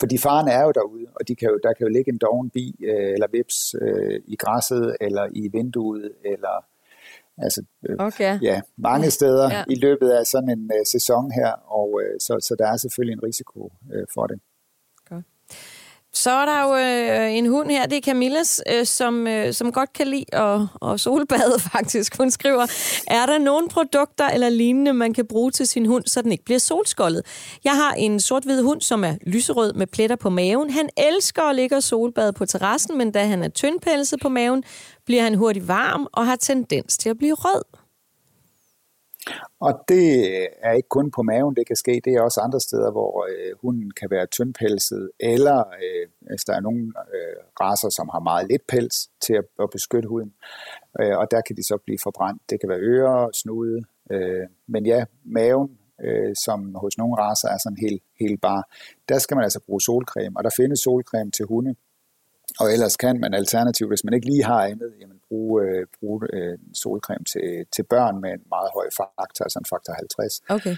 [0.00, 2.50] Fordi faren er jo derude, og de kan jo, der kan jo ligge en doven
[2.50, 6.64] bi øh, eller vips øh, i græsset, eller i vinduet, eller
[7.38, 8.38] Altså, øh, okay.
[8.42, 9.64] ja, mange steder ja.
[9.70, 13.12] i løbet af sådan en uh, sæson her, og uh, så, så der er selvfølgelig
[13.12, 14.40] en risiko uh, for det.
[15.08, 15.24] Godt.
[16.16, 19.72] Så er der jo øh, en hund her, det er Camillas, øh, som, øh, som
[19.72, 22.18] godt kan lide at, at solbade faktisk.
[22.18, 22.62] Hun skriver,
[23.06, 26.44] er der nogle produkter eller lignende, man kan bruge til sin hund, så den ikke
[26.44, 27.22] bliver solskoldet?
[27.64, 30.70] Jeg har en sort-hvid hund, som er lyserød med pletter på maven.
[30.70, 34.64] Han elsker at ligge og solbade på terrassen, men da han er tyndpelset på maven,
[35.06, 37.64] bliver han hurtigt varm og har tendens til at blive rød.
[39.60, 40.08] Og det
[40.62, 42.00] er ikke kun på maven, det kan ske.
[42.04, 46.54] Det er også andre steder, hvor øh, hunden kan være tyndpelset, eller øh, hvis der
[46.54, 50.32] er nogle øh, raser, som har meget lidt pels til at, at beskytte huden.
[51.00, 52.42] Øh, og der kan de så blive forbrændt.
[52.50, 53.82] Det kan være ører, snude.
[54.10, 58.62] Øh, men ja, maven, øh, som hos nogle raser er sådan helt, helt bare,
[59.08, 60.36] der skal man altså bruge solcreme.
[60.36, 61.74] Og der findes solcreme til hunde,
[62.60, 66.20] og ellers kan man alternativt, hvis man ikke lige har andet, jamen bruge, øh, bruge
[66.32, 70.40] øh, solcreme til, til børn med en meget høj faktor, altså en faktor 50.
[70.48, 70.76] Okay.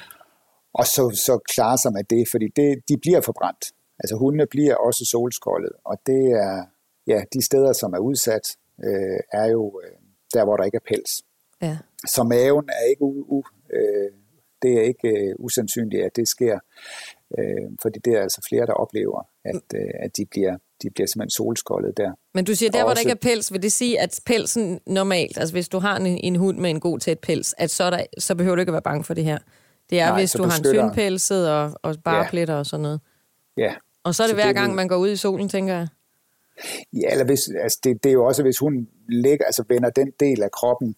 [0.73, 3.65] Og så, så klarer sig med det, fordi det, de bliver forbrændt.
[4.01, 6.65] Altså hundene bliver også solskoldet, og det er,
[7.07, 8.47] ja, de steder, som er udsat,
[8.85, 9.97] øh, er jo øh,
[10.35, 11.13] der, hvor der ikke er pels.
[11.63, 11.79] Ja.
[12.15, 13.43] Så maven er ikke u, u,
[13.77, 14.11] øh,
[14.63, 16.59] det er ikke øh, usandsynligt, at det sker,
[17.39, 21.07] øh, fordi det er altså flere, der oplever, at, øh, at de bliver de bliver
[21.07, 22.11] simpelthen solskoldet der.
[22.35, 24.81] Men du siger, der hvor også, der ikke er pels, vil det sige, at pelsen
[24.87, 27.91] normalt, altså hvis du har en, en hund med en god tæt pels, at så,
[27.91, 29.39] der, så behøver du ikke at være bange for det her
[29.91, 32.61] Det er, Nej, hvis du har en tyndpelset og, og barepletter ja.
[32.61, 33.01] og sådan noget.
[33.57, 33.75] Ja.
[34.05, 35.89] Og så er det så hver det, gang, man går ud i solen, tænker jeg.
[36.93, 40.13] Ja, eller hvis, altså det, det er jo også, hvis hun ligger, altså vender den
[40.21, 40.95] del af kroppen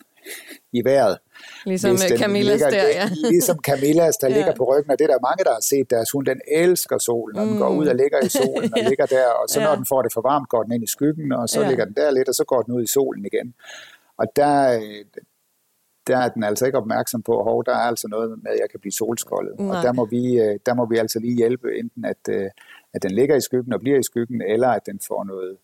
[0.72, 1.18] i vejret.
[1.66, 3.08] Ligesom Camillas ligger, der, ja.
[3.34, 4.36] Ligesom Camillas, der ja.
[4.36, 6.98] ligger på ryggen, og det er der mange, der har set deres hund, den elsker
[6.98, 7.50] solen, og mm.
[7.50, 8.88] den går ud og ligger i solen, og ja.
[8.88, 9.66] ligger der, og så ja.
[9.66, 11.68] når den får det for varmt, går den ind i skyggen, og så ja.
[11.68, 13.54] ligger den der lidt, og så går den ud i solen igen.
[14.16, 14.80] Og der,
[16.06, 18.70] der er den altså ikke opmærksom på, at der er altså noget med, at jeg
[18.70, 19.60] kan blive solskoldet.
[19.60, 19.76] Nej.
[19.76, 22.50] Og der må, vi, øh, der må vi altså lige hjælpe, enten at, øh,
[22.94, 25.56] at den ligger i skyggen og bliver i skyggen, eller at den får noget,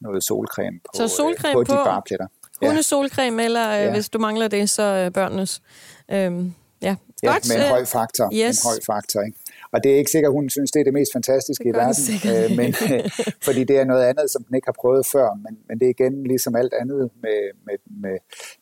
[0.00, 2.26] noget solcreme på, så solcreme på, på de barpletter.
[2.66, 3.92] Hundesolcreme, eller øh, ja.
[3.92, 5.62] hvis du mangler det, så øh, børnenes.
[6.10, 6.96] Øhm, ja.
[7.22, 7.48] ja, Godt.
[7.48, 8.30] med en høj faktor.
[8.34, 8.64] Yes.
[8.64, 9.38] En høj faktor, ikke?
[9.72, 12.14] Og det er ikke sikkert, at hun synes, det er det mest fantastiske i verden,
[12.32, 13.10] øh, men, øh,
[13.46, 15.28] fordi det er noget andet, som den ikke har prøvet før.
[15.34, 18.16] Men, men det er igen ligesom alt andet med, med, med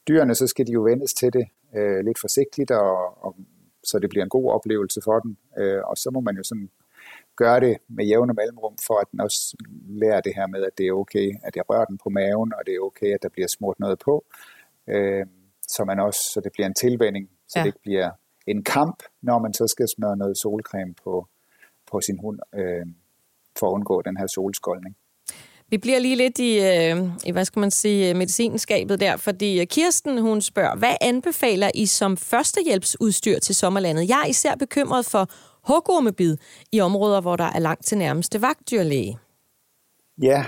[0.09, 3.37] dyrene, så skal de jo vendes til det øh, lidt forsigtigt, og, og,
[3.85, 5.37] så det bliver en god oplevelse for den.
[5.59, 6.71] Øh, og så må man jo sådan
[7.43, 9.57] gøre det med jævne mellemrum, for at den også
[10.03, 12.63] lærer det her med, at det er okay, at jeg rører den på maven, og
[12.67, 14.25] det er okay, at der bliver smurt noget på,
[14.89, 15.27] øh,
[15.75, 17.63] så, man også, så det bliver en tilvænding, så ja.
[17.63, 18.11] det ikke bliver
[18.47, 21.27] en kamp, når man så skal smøre noget solcreme på,
[21.91, 22.87] på sin hund, øh,
[23.59, 24.97] for at undgå den her solskoldning.
[25.71, 26.97] Vi bliver lige lidt i, øh,
[27.27, 32.17] i hvad skal man sige, medicinskabet der, fordi Kirsten, hun spørger, hvad anbefaler I som
[32.17, 34.09] førstehjælpsudstyr til sommerlandet?
[34.09, 35.31] Jeg er især bekymret for
[35.69, 36.37] hugormebid
[36.73, 39.19] i områder, hvor der er langt til nærmeste vagtdyrlæge.
[40.23, 40.45] Ja,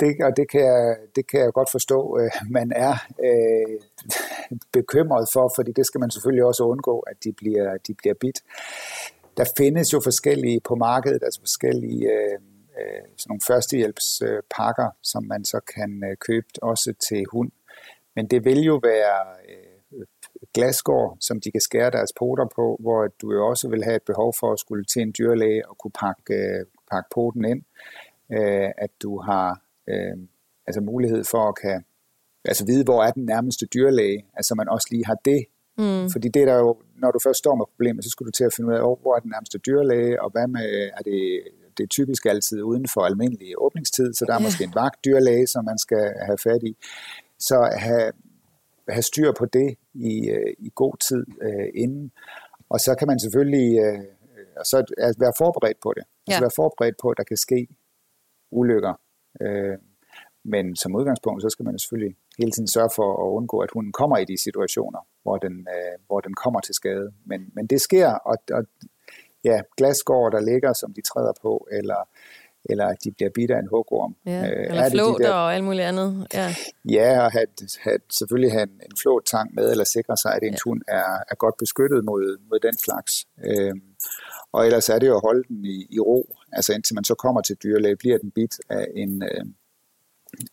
[0.00, 3.80] det, og det kan, jeg, det kan jeg godt forstå, øh, man er øh,
[4.72, 8.38] bekymret for, fordi det skal man selvfølgelig også undgå, at de bliver, de bliver bidt.
[9.36, 12.38] Der findes jo forskellige på markedet, altså forskellige øh,
[12.80, 17.50] øh, sådan nogle førstehjælpspakker, som man så kan øh, købe også til hund.
[18.16, 19.61] Men det vil jo være øh,
[20.54, 24.02] glasgård, som de kan skære deres poter på, hvor du jo også vil have et
[24.02, 27.62] behov for at skulle til en dyrlæge og kunne pakke, øh, pakke poten ind.
[28.32, 30.16] Øh, at du har øh,
[30.66, 31.84] altså mulighed for at kan
[32.44, 35.44] altså vide, hvor er den nærmeste dyrlæge, altså man også lige har det.
[35.78, 36.10] Mm.
[36.10, 38.44] Fordi det er der jo, når du først står med problemet, så skal du til
[38.44, 41.42] at finde ud af, hvor er den nærmeste dyrlæge, og hvad med, er det,
[41.76, 45.64] det er typisk altid uden for almindelig åbningstid, så der er måske en vagtdyrlæge, som
[45.64, 46.76] man skal have fat i.
[47.38, 48.12] Så have,
[48.92, 52.12] have styr på det i, øh, i god tid øh, inden.
[52.68, 54.04] Og så kan man selvfølgelig øh,
[54.56, 56.04] og så altså være forberedt på det.
[56.04, 56.32] Altså ja.
[56.32, 57.68] Altså være forberedt på, at der kan ske
[58.50, 58.94] ulykker.
[59.40, 59.78] Øh,
[60.44, 63.92] men som udgangspunkt, så skal man selvfølgelig hele tiden sørge for at undgå, at hunden
[63.92, 67.12] kommer i de situationer, hvor den, øh, hvor den kommer til skade.
[67.24, 68.64] Men, men det sker, og, og
[69.44, 72.08] ja, glasgård, der ligger, som de træder på, eller
[72.64, 74.16] eller at de bliver bidt af en hugorm.
[74.26, 76.26] Ja, øh, eller flåter de og alt muligt andet.
[76.34, 77.46] Ja, ja og have,
[77.80, 80.70] have, selvfølgelig have en, en flåtang med, eller sikre sig, at ens ja.
[80.70, 83.12] hund er, er godt beskyttet mod, mod den slags.
[83.46, 83.74] Øh,
[84.52, 87.14] og ellers er det jo at holde den i, i ro, altså indtil man så
[87.14, 89.44] kommer til dyrlæge, bliver den bidt af en, øh,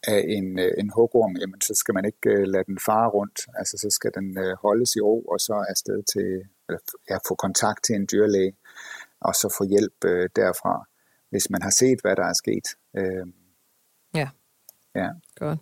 [0.08, 3.40] af en, øh, en hugorm, jamen så skal man ikke øh, lade den fare rundt,
[3.56, 6.30] altså så skal den øh, holdes i ro, og så afsted til,
[6.68, 8.54] eller, ja, få kontakt til en dyrlæge,
[9.22, 10.86] og så få hjælp øh, derfra,
[11.30, 12.68] hvis man har set, hvad der er sket.
[12.98, 13.26] Øh,
[14.16, 14.30] ja.
[14.96, 15.10] Ja.
[15.36, 15.60] Godt.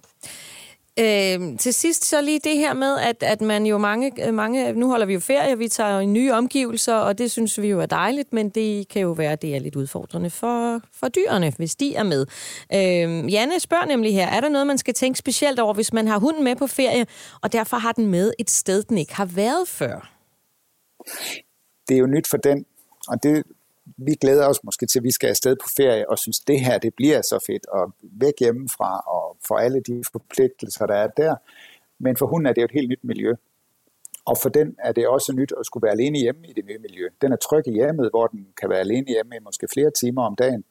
[0.99, 4.89] Øh, til sidst så lige det her med, at, at man jo mange, mange, nu
[4.89, 7.85] holder vi jo ferie, vi tager jo nye omgivelser, og det synes vi jo er
[7.85, 11.75] dejligt, men det kan jo være, at det er lidt udfordrende for, for dyrene, hvis
[11.75, 12.25] de er med.
[12.73, 16.07] Øh, Janne spørger nemlig her, er der noget, man skal tænke specielt over, hvis man
[16.07, 17.05] har hunden med på ferie,
[17.41, 20.13] og derfor har den med et sted, den ikke har været før?
[21.87, 22.65] Det er jo nyt for den,
[23.07, 23.43] og det
[23.97, 26.77] vi glæder os måske til, at vi skal afsted på ferie, og synes, det her
[26.77, 31.35] det bliver så fedt, og væk hjemmefra, og for alle de forpligtelser, der er der.
[31.99, 33.33] Men for hunden er det jo et helt nyt miljø.
[34.25, 36.77] Og for den er det også nyt at skulle være alene hjemme i det nye
[36.77, 37.09] miljø.
[37.21, 40.23] Den er tryg i hjemmet, hvor den kan være alene hjemme i måske flere timer
[40.23, 40.63] om dagen,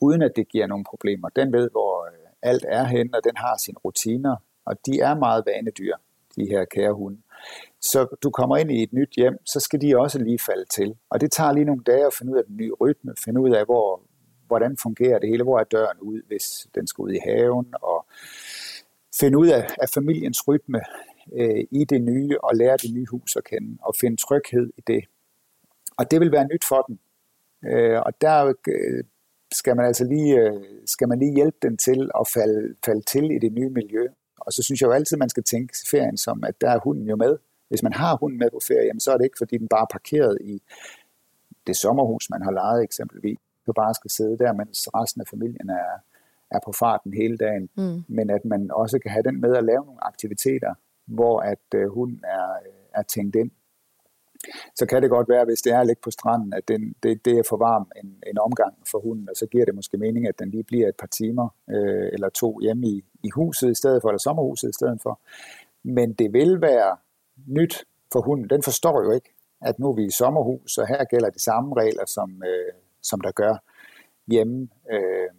[0.00, 1.28] uden at det giver nogen problemer.
[1.28, 2.12] Den ved, hvor øh,
[2.42, 5.96] alt er henne, og den har sine rutiner, og de er meget vanedyr,
[6.36, 7.18] de her kære hunde.
[7.80, 10.96] Så du kommer ind i et nyt hjem, så skal de også lige falde til.
[11.10, 13.50] Og det tager lige nogle dage at finde ud af den nye rytme, finde ud
[13.50, 14.02] af, hvor,
[14.46, 18.06] hvordan fungerer det hele, hvor er døren ud, hvis den skal ud i haven, og
[19.20, 20.80] finde ud af, af familiens rytme
[21.32, 24.80] øh, i det nye, og lære det nye hus at kende, og finde tryghed i
[24.86, 25.04] det.
[25.98, 26.98] Og det vil være nyt for den.
[27.64, 29.04] Øh, og der øh,
[29.52, 33.30] skal man altså lige, øh, skal man lige hjælpe den til at falde, falde til
[33.30, 34.06] i det nye miljø.
[34.40, 37.08] Og så synes jeg jo altid, man skal tænke ferien som, at der er hunden
[37.08, 37.36] jo med.
[37.68, 39.82] Hvis man har hunden med på ferie, jamen, så er det ikke, fordi den bare
[39.82, 40.62] er parkeret i
[41.66, 43.38] det sommerhus, man har lejet eksempelvis.
[43.66, 45.90] Du bare skal sidde der, mens resten af familien er,
[46.50, 47.68] er på farten hele dagen.
[47.76, 48.04] Mm.
[48.08, 50.74] Men at man også kan have den med at lave nogle aktiviteter,
[51.06, 52.56] hvor at øh, hunden er,
[52.94, 53.50] er tænkt ind
[54.74, 57.24] så kan det godt være, hvis det er at ligge på stranden, at den, det,
[57.24, 60.28] det er for varm en, en omgang for hunden, og så giver det måske mening,
[60.28, 63.74] at den lige bliver et par timer øh, eller to hjemme i, i huset i
[63.74, 65.20] stedet for, eller sommerhuset i stedet for.
[65.82, 66.96] Men det vil være
[67.46, 68.50] nyt for hunden.
[68.50, 71.74] Den forstår jo ikke, at nu er vi i sommerhus, og her gælder de samme
[71.76, 72.72] regler, som, øh,
[73.02, 73.54] som der gør
[74.26, 74.68] hjemme.
[74.92, 75.30] Øh,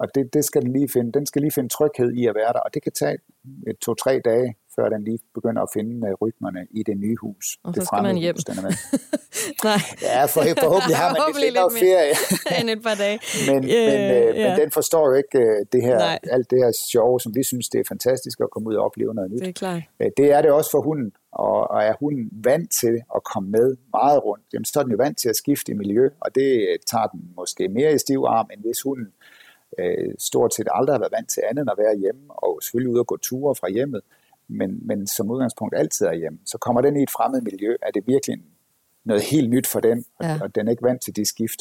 [0.00, 1.12] og det, det skal den lige finde.
[1.12, 3.18] Den skal lige finde tryghed i at være der, og det kan tage
[3.66, 7.46] et to-tre dage, før den lige begynder at finde uh, rytmerne i det nye hus.
[7.64, 8.34] Og det så skal man hjem.
[8.36, 8.72] Hus, den er med.
[9.68, 9.80] Nej.
[10.02, 12.14] Ja, for, forhåbentlig har man Forhåbentlig lidt længere ferie.
[12.58, 13.18] end et par dage.
[13.48, 14.48] Men, Øh, men, øh, ja.
[14.48, 16.18] men den forstår jo ikke øh, det her, Nej.
[16.34, 19.14] alt det her sjove, som vi synes, det er fantastisk at komme ud og opleve
[19.14, 19.40] noget nyt.
[19.40, 19.82] Det er klart.
[20.00, 23.48] Øh, Det er det også for hunden, og, og er hunden vant til at komme
[23.50, 26.34] med meget rundt, jamen så er den jo vant til at skifte i miljø, og
[26.34, 29.08] det øh, tager den måske mere i stiv arm, end hvis hunden
[29.78, 32.92] øh, stort set aldrig har været vant til andet end at være hjemme, og selvfølgelig
[32.94, 34.00] ud og gå ture fra hjemmet,
[34.50, 36.38] men, men som udgangspunkt altid er hjemme.
[36.46, 38.42] Så kommer den i et fremmed miljø, er det virkelig
[39.04, 40.38] noget helt nyt for den, og, Ja.
[40.42, 41.60] og den er ikke vant til de skift.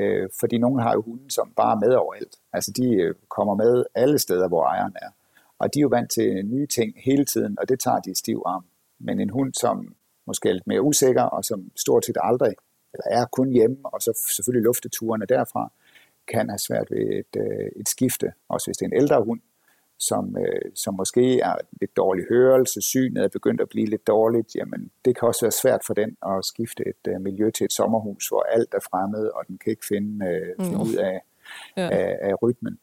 [0.00, 2.36] Øh, fordi nogen har jo hunden, som bare er med overalt.
[2.52, 5.10] Altså de øh, kommer med alle steder, hvor ejeren er.
[5.58, 8.14] Og de er jo vant til nye ting hele tiden, og det tager de i
[8.14, 8.64] stiv arm.
[9.00, 9.94] Men en hund, som
[10.26, 12.54] måske er lidt mere usikker, og som stort set aldrig,
[12.94, 15.72] eller er kun hjemme, og så selvfølgelig lufteturene derfra,
[16.32, 19.40] kan have svært ved et, øh, et skifte, også hvis det er en ældre hund,
[19.98, 24.54] som, øh, som måske er lidt dårlig hørelse, synet er begyndt at blive lidt dårligt,
[24.54, 27.72] jamen det kan også være svært for den at skifte et øh, miljø til et
[27.72, 31.20] sommerhus, hvor alt er fremmed, og den kan ikke finde, øh, finde ud af,
[31.76, 31.88] ja.
[31.90, 32.78] af, af rytmen.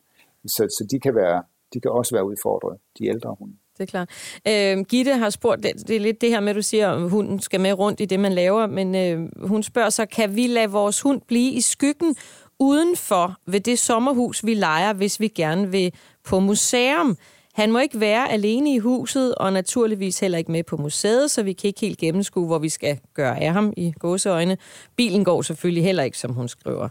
[0.46, 3.56] Så, så de, kan være, de kan også være udfordret, de ældre hunde.
[3.78, 4.10] Det er klart.
[4.48, 7.10] Øh, Gitte har spurgt, det, det er lidt det her med, at du siger, at
[7.10, 10.48] hunden skal med rundt i det, man laver, men øh, hun spørger så, kan vi
[10.48, 12.16] lade vores hund blive i skyggen
[12.60, 15.94] udenfor ved det sommerhus, vi leger, hvis vi gerne vil
[16.26, 17.18] på museum?
[17.54, 21.44] Han må ikke være alene i huset, og naturligvis heller ikke med på museet, så
[21.44, 24.58] vi kan ikke helt gennemskue, hvor vi skal gøre af ham i gåseøjne.
[24.96, 26.90] Bilen går selvfølgelig heller ikke, som hun skriver.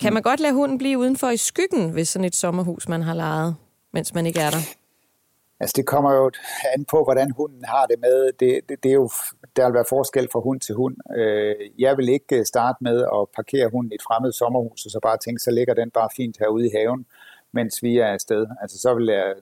[0.00, 3.14] Kan man godt lade hunden blive udenfor i skyggen hvis sådan et sommerhus, man har
[3.14, 3.56] lejet,
[3.92, 4.62] mens man ikke er der?
[5.60, 6.30] Altså det kommer jo
[6.74, 8.32] an på, hvordan hunden har det med.
[8.40, 9.10] Det, det, det er jo,
[9.56, 10.96] der vil være forskel fra hund til hund.
[11.16, 14.90] Øh, jeg vil ikke øh, starte med at parkere hunden i et fremmed sommerhus, og
[14.90, 17.06] så bare tænke, så ligger den bare fint herude i haven,
[17.52, 18.46] mens vi er afsted.
[18.62, 19.34] Altså så vil jeg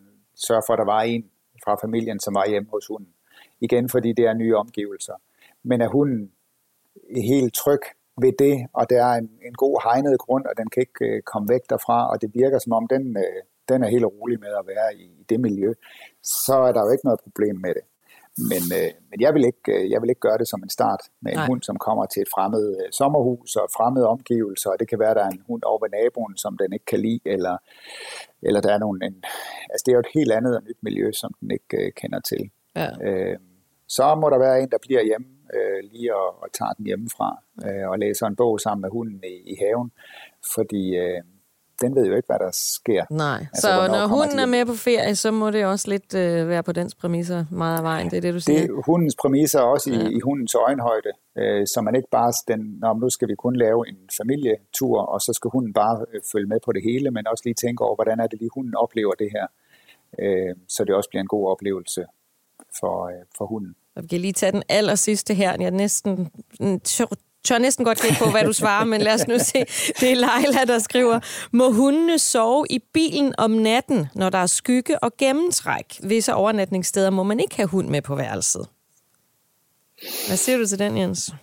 [0.47, 1.31] sørge for, at der var en
[1.65, 3.15] fra familien, som var hjemme hos hunden.
[3.61, 5.15] Igen, fordi det er nye omgivelser.
[5.63, 6.33] Men er hunden
[7.17, 7.81] helt tryg
[8.23, 11.23] ved det, og der er en, en god hegnet grund, og den kan ikke øh,
[11.23, 14.53] komme væk derfra, og det virker som om, den, øh, den er helt rolig med
[14.61, 15.73] at være i, i det miljø,
[16.23, 17.85] så er der jo ikke noget problem med det.
[18.39, 21.01] Men, øh, men jeg, vil ikke, øh, jeg vil ikke gøre det som en start
[21.23, 21.47] med en Nej.
[21.47, 25.11] Hund, som kommer til et fremmed øh, sommerhus og fremmede omgivelser, og det kan være,
[25.11, 27.57] at der er en hund over ved naboen, som den ikke kan lide, eller,
[28.43, 29.17] eller der er nogen, en,
[29.71, 32.21] altså det er jo et helt andet og nyt miljø, som den ikke øh, kender
[32.21, 32.51] til.
[32.77, 32.89] Ja.
[33.07, 33.39] Øh,
[33.89, 37.43] så må der være en, der bliver hjemme øh, lige og, og tager den hjemmefra
[37.67, 39.91] øh, og læser en bog sammen med hunden i, i haven,
[40.55, 41.21] fordi øh,
[41.81, 43.05] den ved jo ikke, hvad der sker.
[43.11, 46.15] Nej, Altså, så når hunden de er med på ferie, så må det også lidt
[46.15, 48.11] øh, være på dens præmisser meget af vejen.
[48.11, 48.61] Det er det, du siger.
[48.61, 50.09] Det er hundens præmisser også i, Ja.
[50.09, 53.89] i hundens øjenhøjde, øh, så man ikke bare den, Nå, nu skal vi kun lave
[53.89, 57.43] en familietur, og så skal hunden bare øh, følge med på det hele, men også
[57.45, 59.47] lige tænke over, hvordan er det lige, hunden oplever det her,
[60.19, 62.05] øh, så det også bliver en god oplevelse
[62.81, 63.75] for, øh, for hunden.
[63.97, 65.53] Og vi kan lige tage den aller sidste her.
[65.59, 66.81] Jeg er næsten, mm,
[67.45, 69.59] tør, næsten godt gætte på, hvad du svarer, men lad os nu se.
[70.01, 71.21] Det er Leila, der skriver,
[71.53, 76.01] må hundene sove i bilen om natten, når der er skygge og gennemtræk?
[76.03, 78.69] Visse overnatningssteder må man ikke have hund med på værelset.
[80.27, 81.35] Hvad siger du til den, Jens?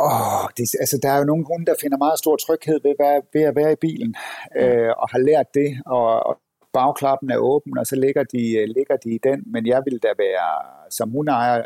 [0.00, 3.20] Åh, det, altså, der er jo nogle hunde, der finder meget stor tryghed ved, ved,
[3.34, 4.14] ved at være i bilen,
[4.56, 6.38] øh, og har lært det, og, og
[6.72, 9.98] bagklappen er åben, og så ligger de, øh, ligger de i den, men jeg vil
[10.02, 10.50] da være,
[10.90, 11.62] som hundeejer,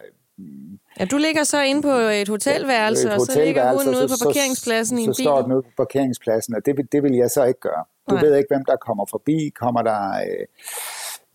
[0.99, 1.89] Ja, du ligger så inde på
[2.21, 5.25] et hotelværelse, et og så ligger hunden ude så- på parkeringspladsen i en så bil.
[5.25, 7.85] står den ude på parkeringspladsen, og det, vil- det vil jeg så ikke gøre.
[8.11, 8.25] Du Nej.
[8.25, 9.51] ved ikke, hvem der kommer forbi.
[9.61, 10.47] Kommer der øh,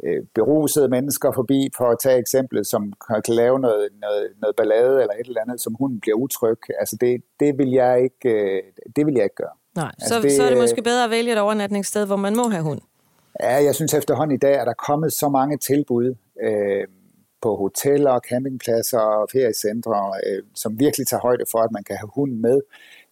[0.04, 2.94] øh, berusede mennesker forbi, for at tage eksemplet, som
[3.26, 6.58] kan lave noget, noget, noget ballade eller et eller andet, som hunden bliver utryg.
[6.80, 8.64] Altså det, det, vil jeg ikke, øh,
[8.96, 9.56] det vil jeg ikke gøre.
[9.76, 12.16] Nej, Altså, så, det, så er det øh, måske bedre at vælge et overnatningssted, hvor
[12.16, 12.82] man må have hund.
[13.44, 16.84] Ja, jeg synes efterhånden i dag, er der kommet så mange tilbud øh,
[17.46, 22.12] på hoteller, campingpladser og feriecentre, øh, som virkelig tager højde for, at man kan have
[22.16, 22.62] hunden med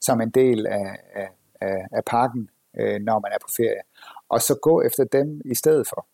[0.02, 0.90] som en del af,
[1.22, 1.30] af,
[1.62, 3.84] af, af pakken, øh, når man er på ferie.
[4.30, 6.08] Og så gå efter dem i stedet for.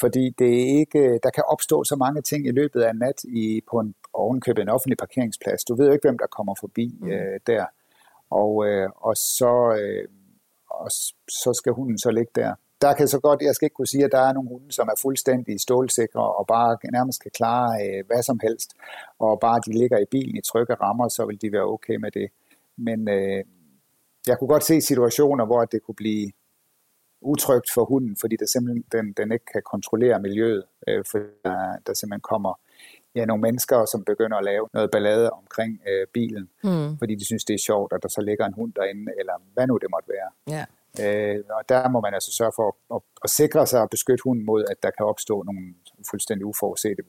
[0.00, 3.24] Fordi det er ikke, der kan opstå så mange ting i løbet af en nat
[3.24, 5.64] i, på en ovenkøbet en offentlig parkeringsplads.
[5.64, 7.64] Du ved jo ikke, hvem der kommer forbi øh, der.
[8.30, 10.08] Og, øh, og, så, øh,
[10.70, 10.90] og
[11.42, 14.04] så skal hunden så ligge der der kan så godt, jeg skal ikke kunne sige,
[14.04, 18.06] at der er nogle hunde, som er fuldstændig stålsikre og bare nærmest kan klare øh,
[18.06, 18.70] hvad som helst,
[19.18, 22.10] og bare de ligger i bilen i trygge rammer, så vil de være okay med
[22.10, 22.28] det.
[22.76, 23.44] Men øh,
[24.26, 26.32] jeg kunne godt se situationer, hvor det kunne blive
[27.20, 31.76] utrygt for hunden, fordi der simpelthen, den, den ikke kan kontrollere miljøet, øh, for der,
[31.86, 32.52] der simpelthen kommer
[33.14, 36.98] ja, nogle mennesker, som begynder at lave noget ballade omkring øh, bilen, mm.
[36.98, 39.66] fordi de synes, det er sjovt, at der så ligger en hund derinde, eller hvad
[39.66, 40.56] nu det måtte være.
[40.58, 40.64] Ja.
[41.00, 44.22] Øh, og der må man altså sørge for at, at, at sikre sig og beskytte
[44.22, 45.74] hunden mod, at der kan opstå nogle
[46.10, 47.02] fuldstændig uforudsete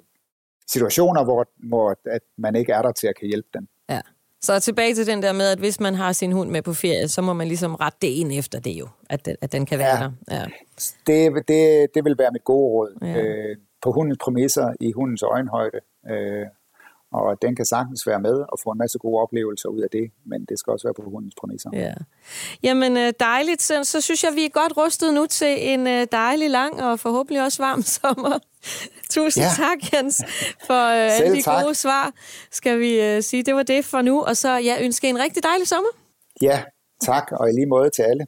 [0.68, 3.68] situationer, hvor, hvor at man ikke er der til at kan hjælpe den.
[3.90, 4.02] Ja.
[4.42, 7.08] Så tilbage til den der med, at hvis man har sin hund med på ferie,
[7.08, 9.80] så må man ligesom rette det ind efter det jo, at den, at den kan
[9.80, 10.04] være ja.
[10.04, 10.12] der.
[10.32, 10.46] Ja.
[11.08, 12.98] Det, det, det vil være mit gode råd.
[13.02, 13.22] Ja.
[13.22, 15.80] Øh, på hundens præmisser, i hundens øjenhøjde,
[16.10, 16.46] øh,
[17.16, 20.12] og den kan sagtens være med og få en masse gode oplevelser ud af det,
[20.26, 21.70] men det skal også være på hundens præmisser.
[21.74, 21.94] Ja.
[22.64, 26.08] Jamen øh, dejligt, så, så synes jeg, vi er godt rustet nu til en øh,
[26.12, 28.40] dejlig lang og forhåbentlig også varm sommer.
[29.10, 29.50] Tusind ja.
[29.66, 30.24] tak, Jens,
[30.68, 31.64] for øh, alle de tak.
[31.64, 32.12] gode svar,
[32.52, 33.44] skal vi uh, sige.
[33.44, 35.90] Det var det for nu, og så ja, ønske en rigtig dejlig sommer.
[36.42, 36.64] Ja,
[37.02, 38.26] tak, og i lige måde til alle.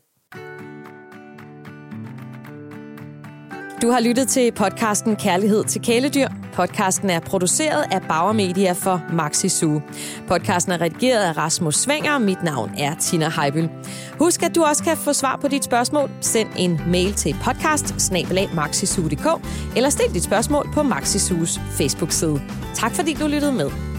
[3.82, 6.28] Du har lyttet til podcasten Kærlighed til kæledyr.
[6.54, 9.82] Podcasten er produceret af Bauer Media for Maxi Zoo.
[10.28, 12.18] Podcasten er redigeret af Rasmus Svinger.
[12.18, 13.70] Mit navn er Tina Heibel.
[14.20, 16.10] Husk, at du også kan få svar på dit spørgsmål.
[16.22, 18.14] Send en mail til podcast
[19.76, 22.42] eller stil dit spørgsmål på Maxi Zoos Facebook-side.
[22.76, 23.97] Tak fordi du lyttede med.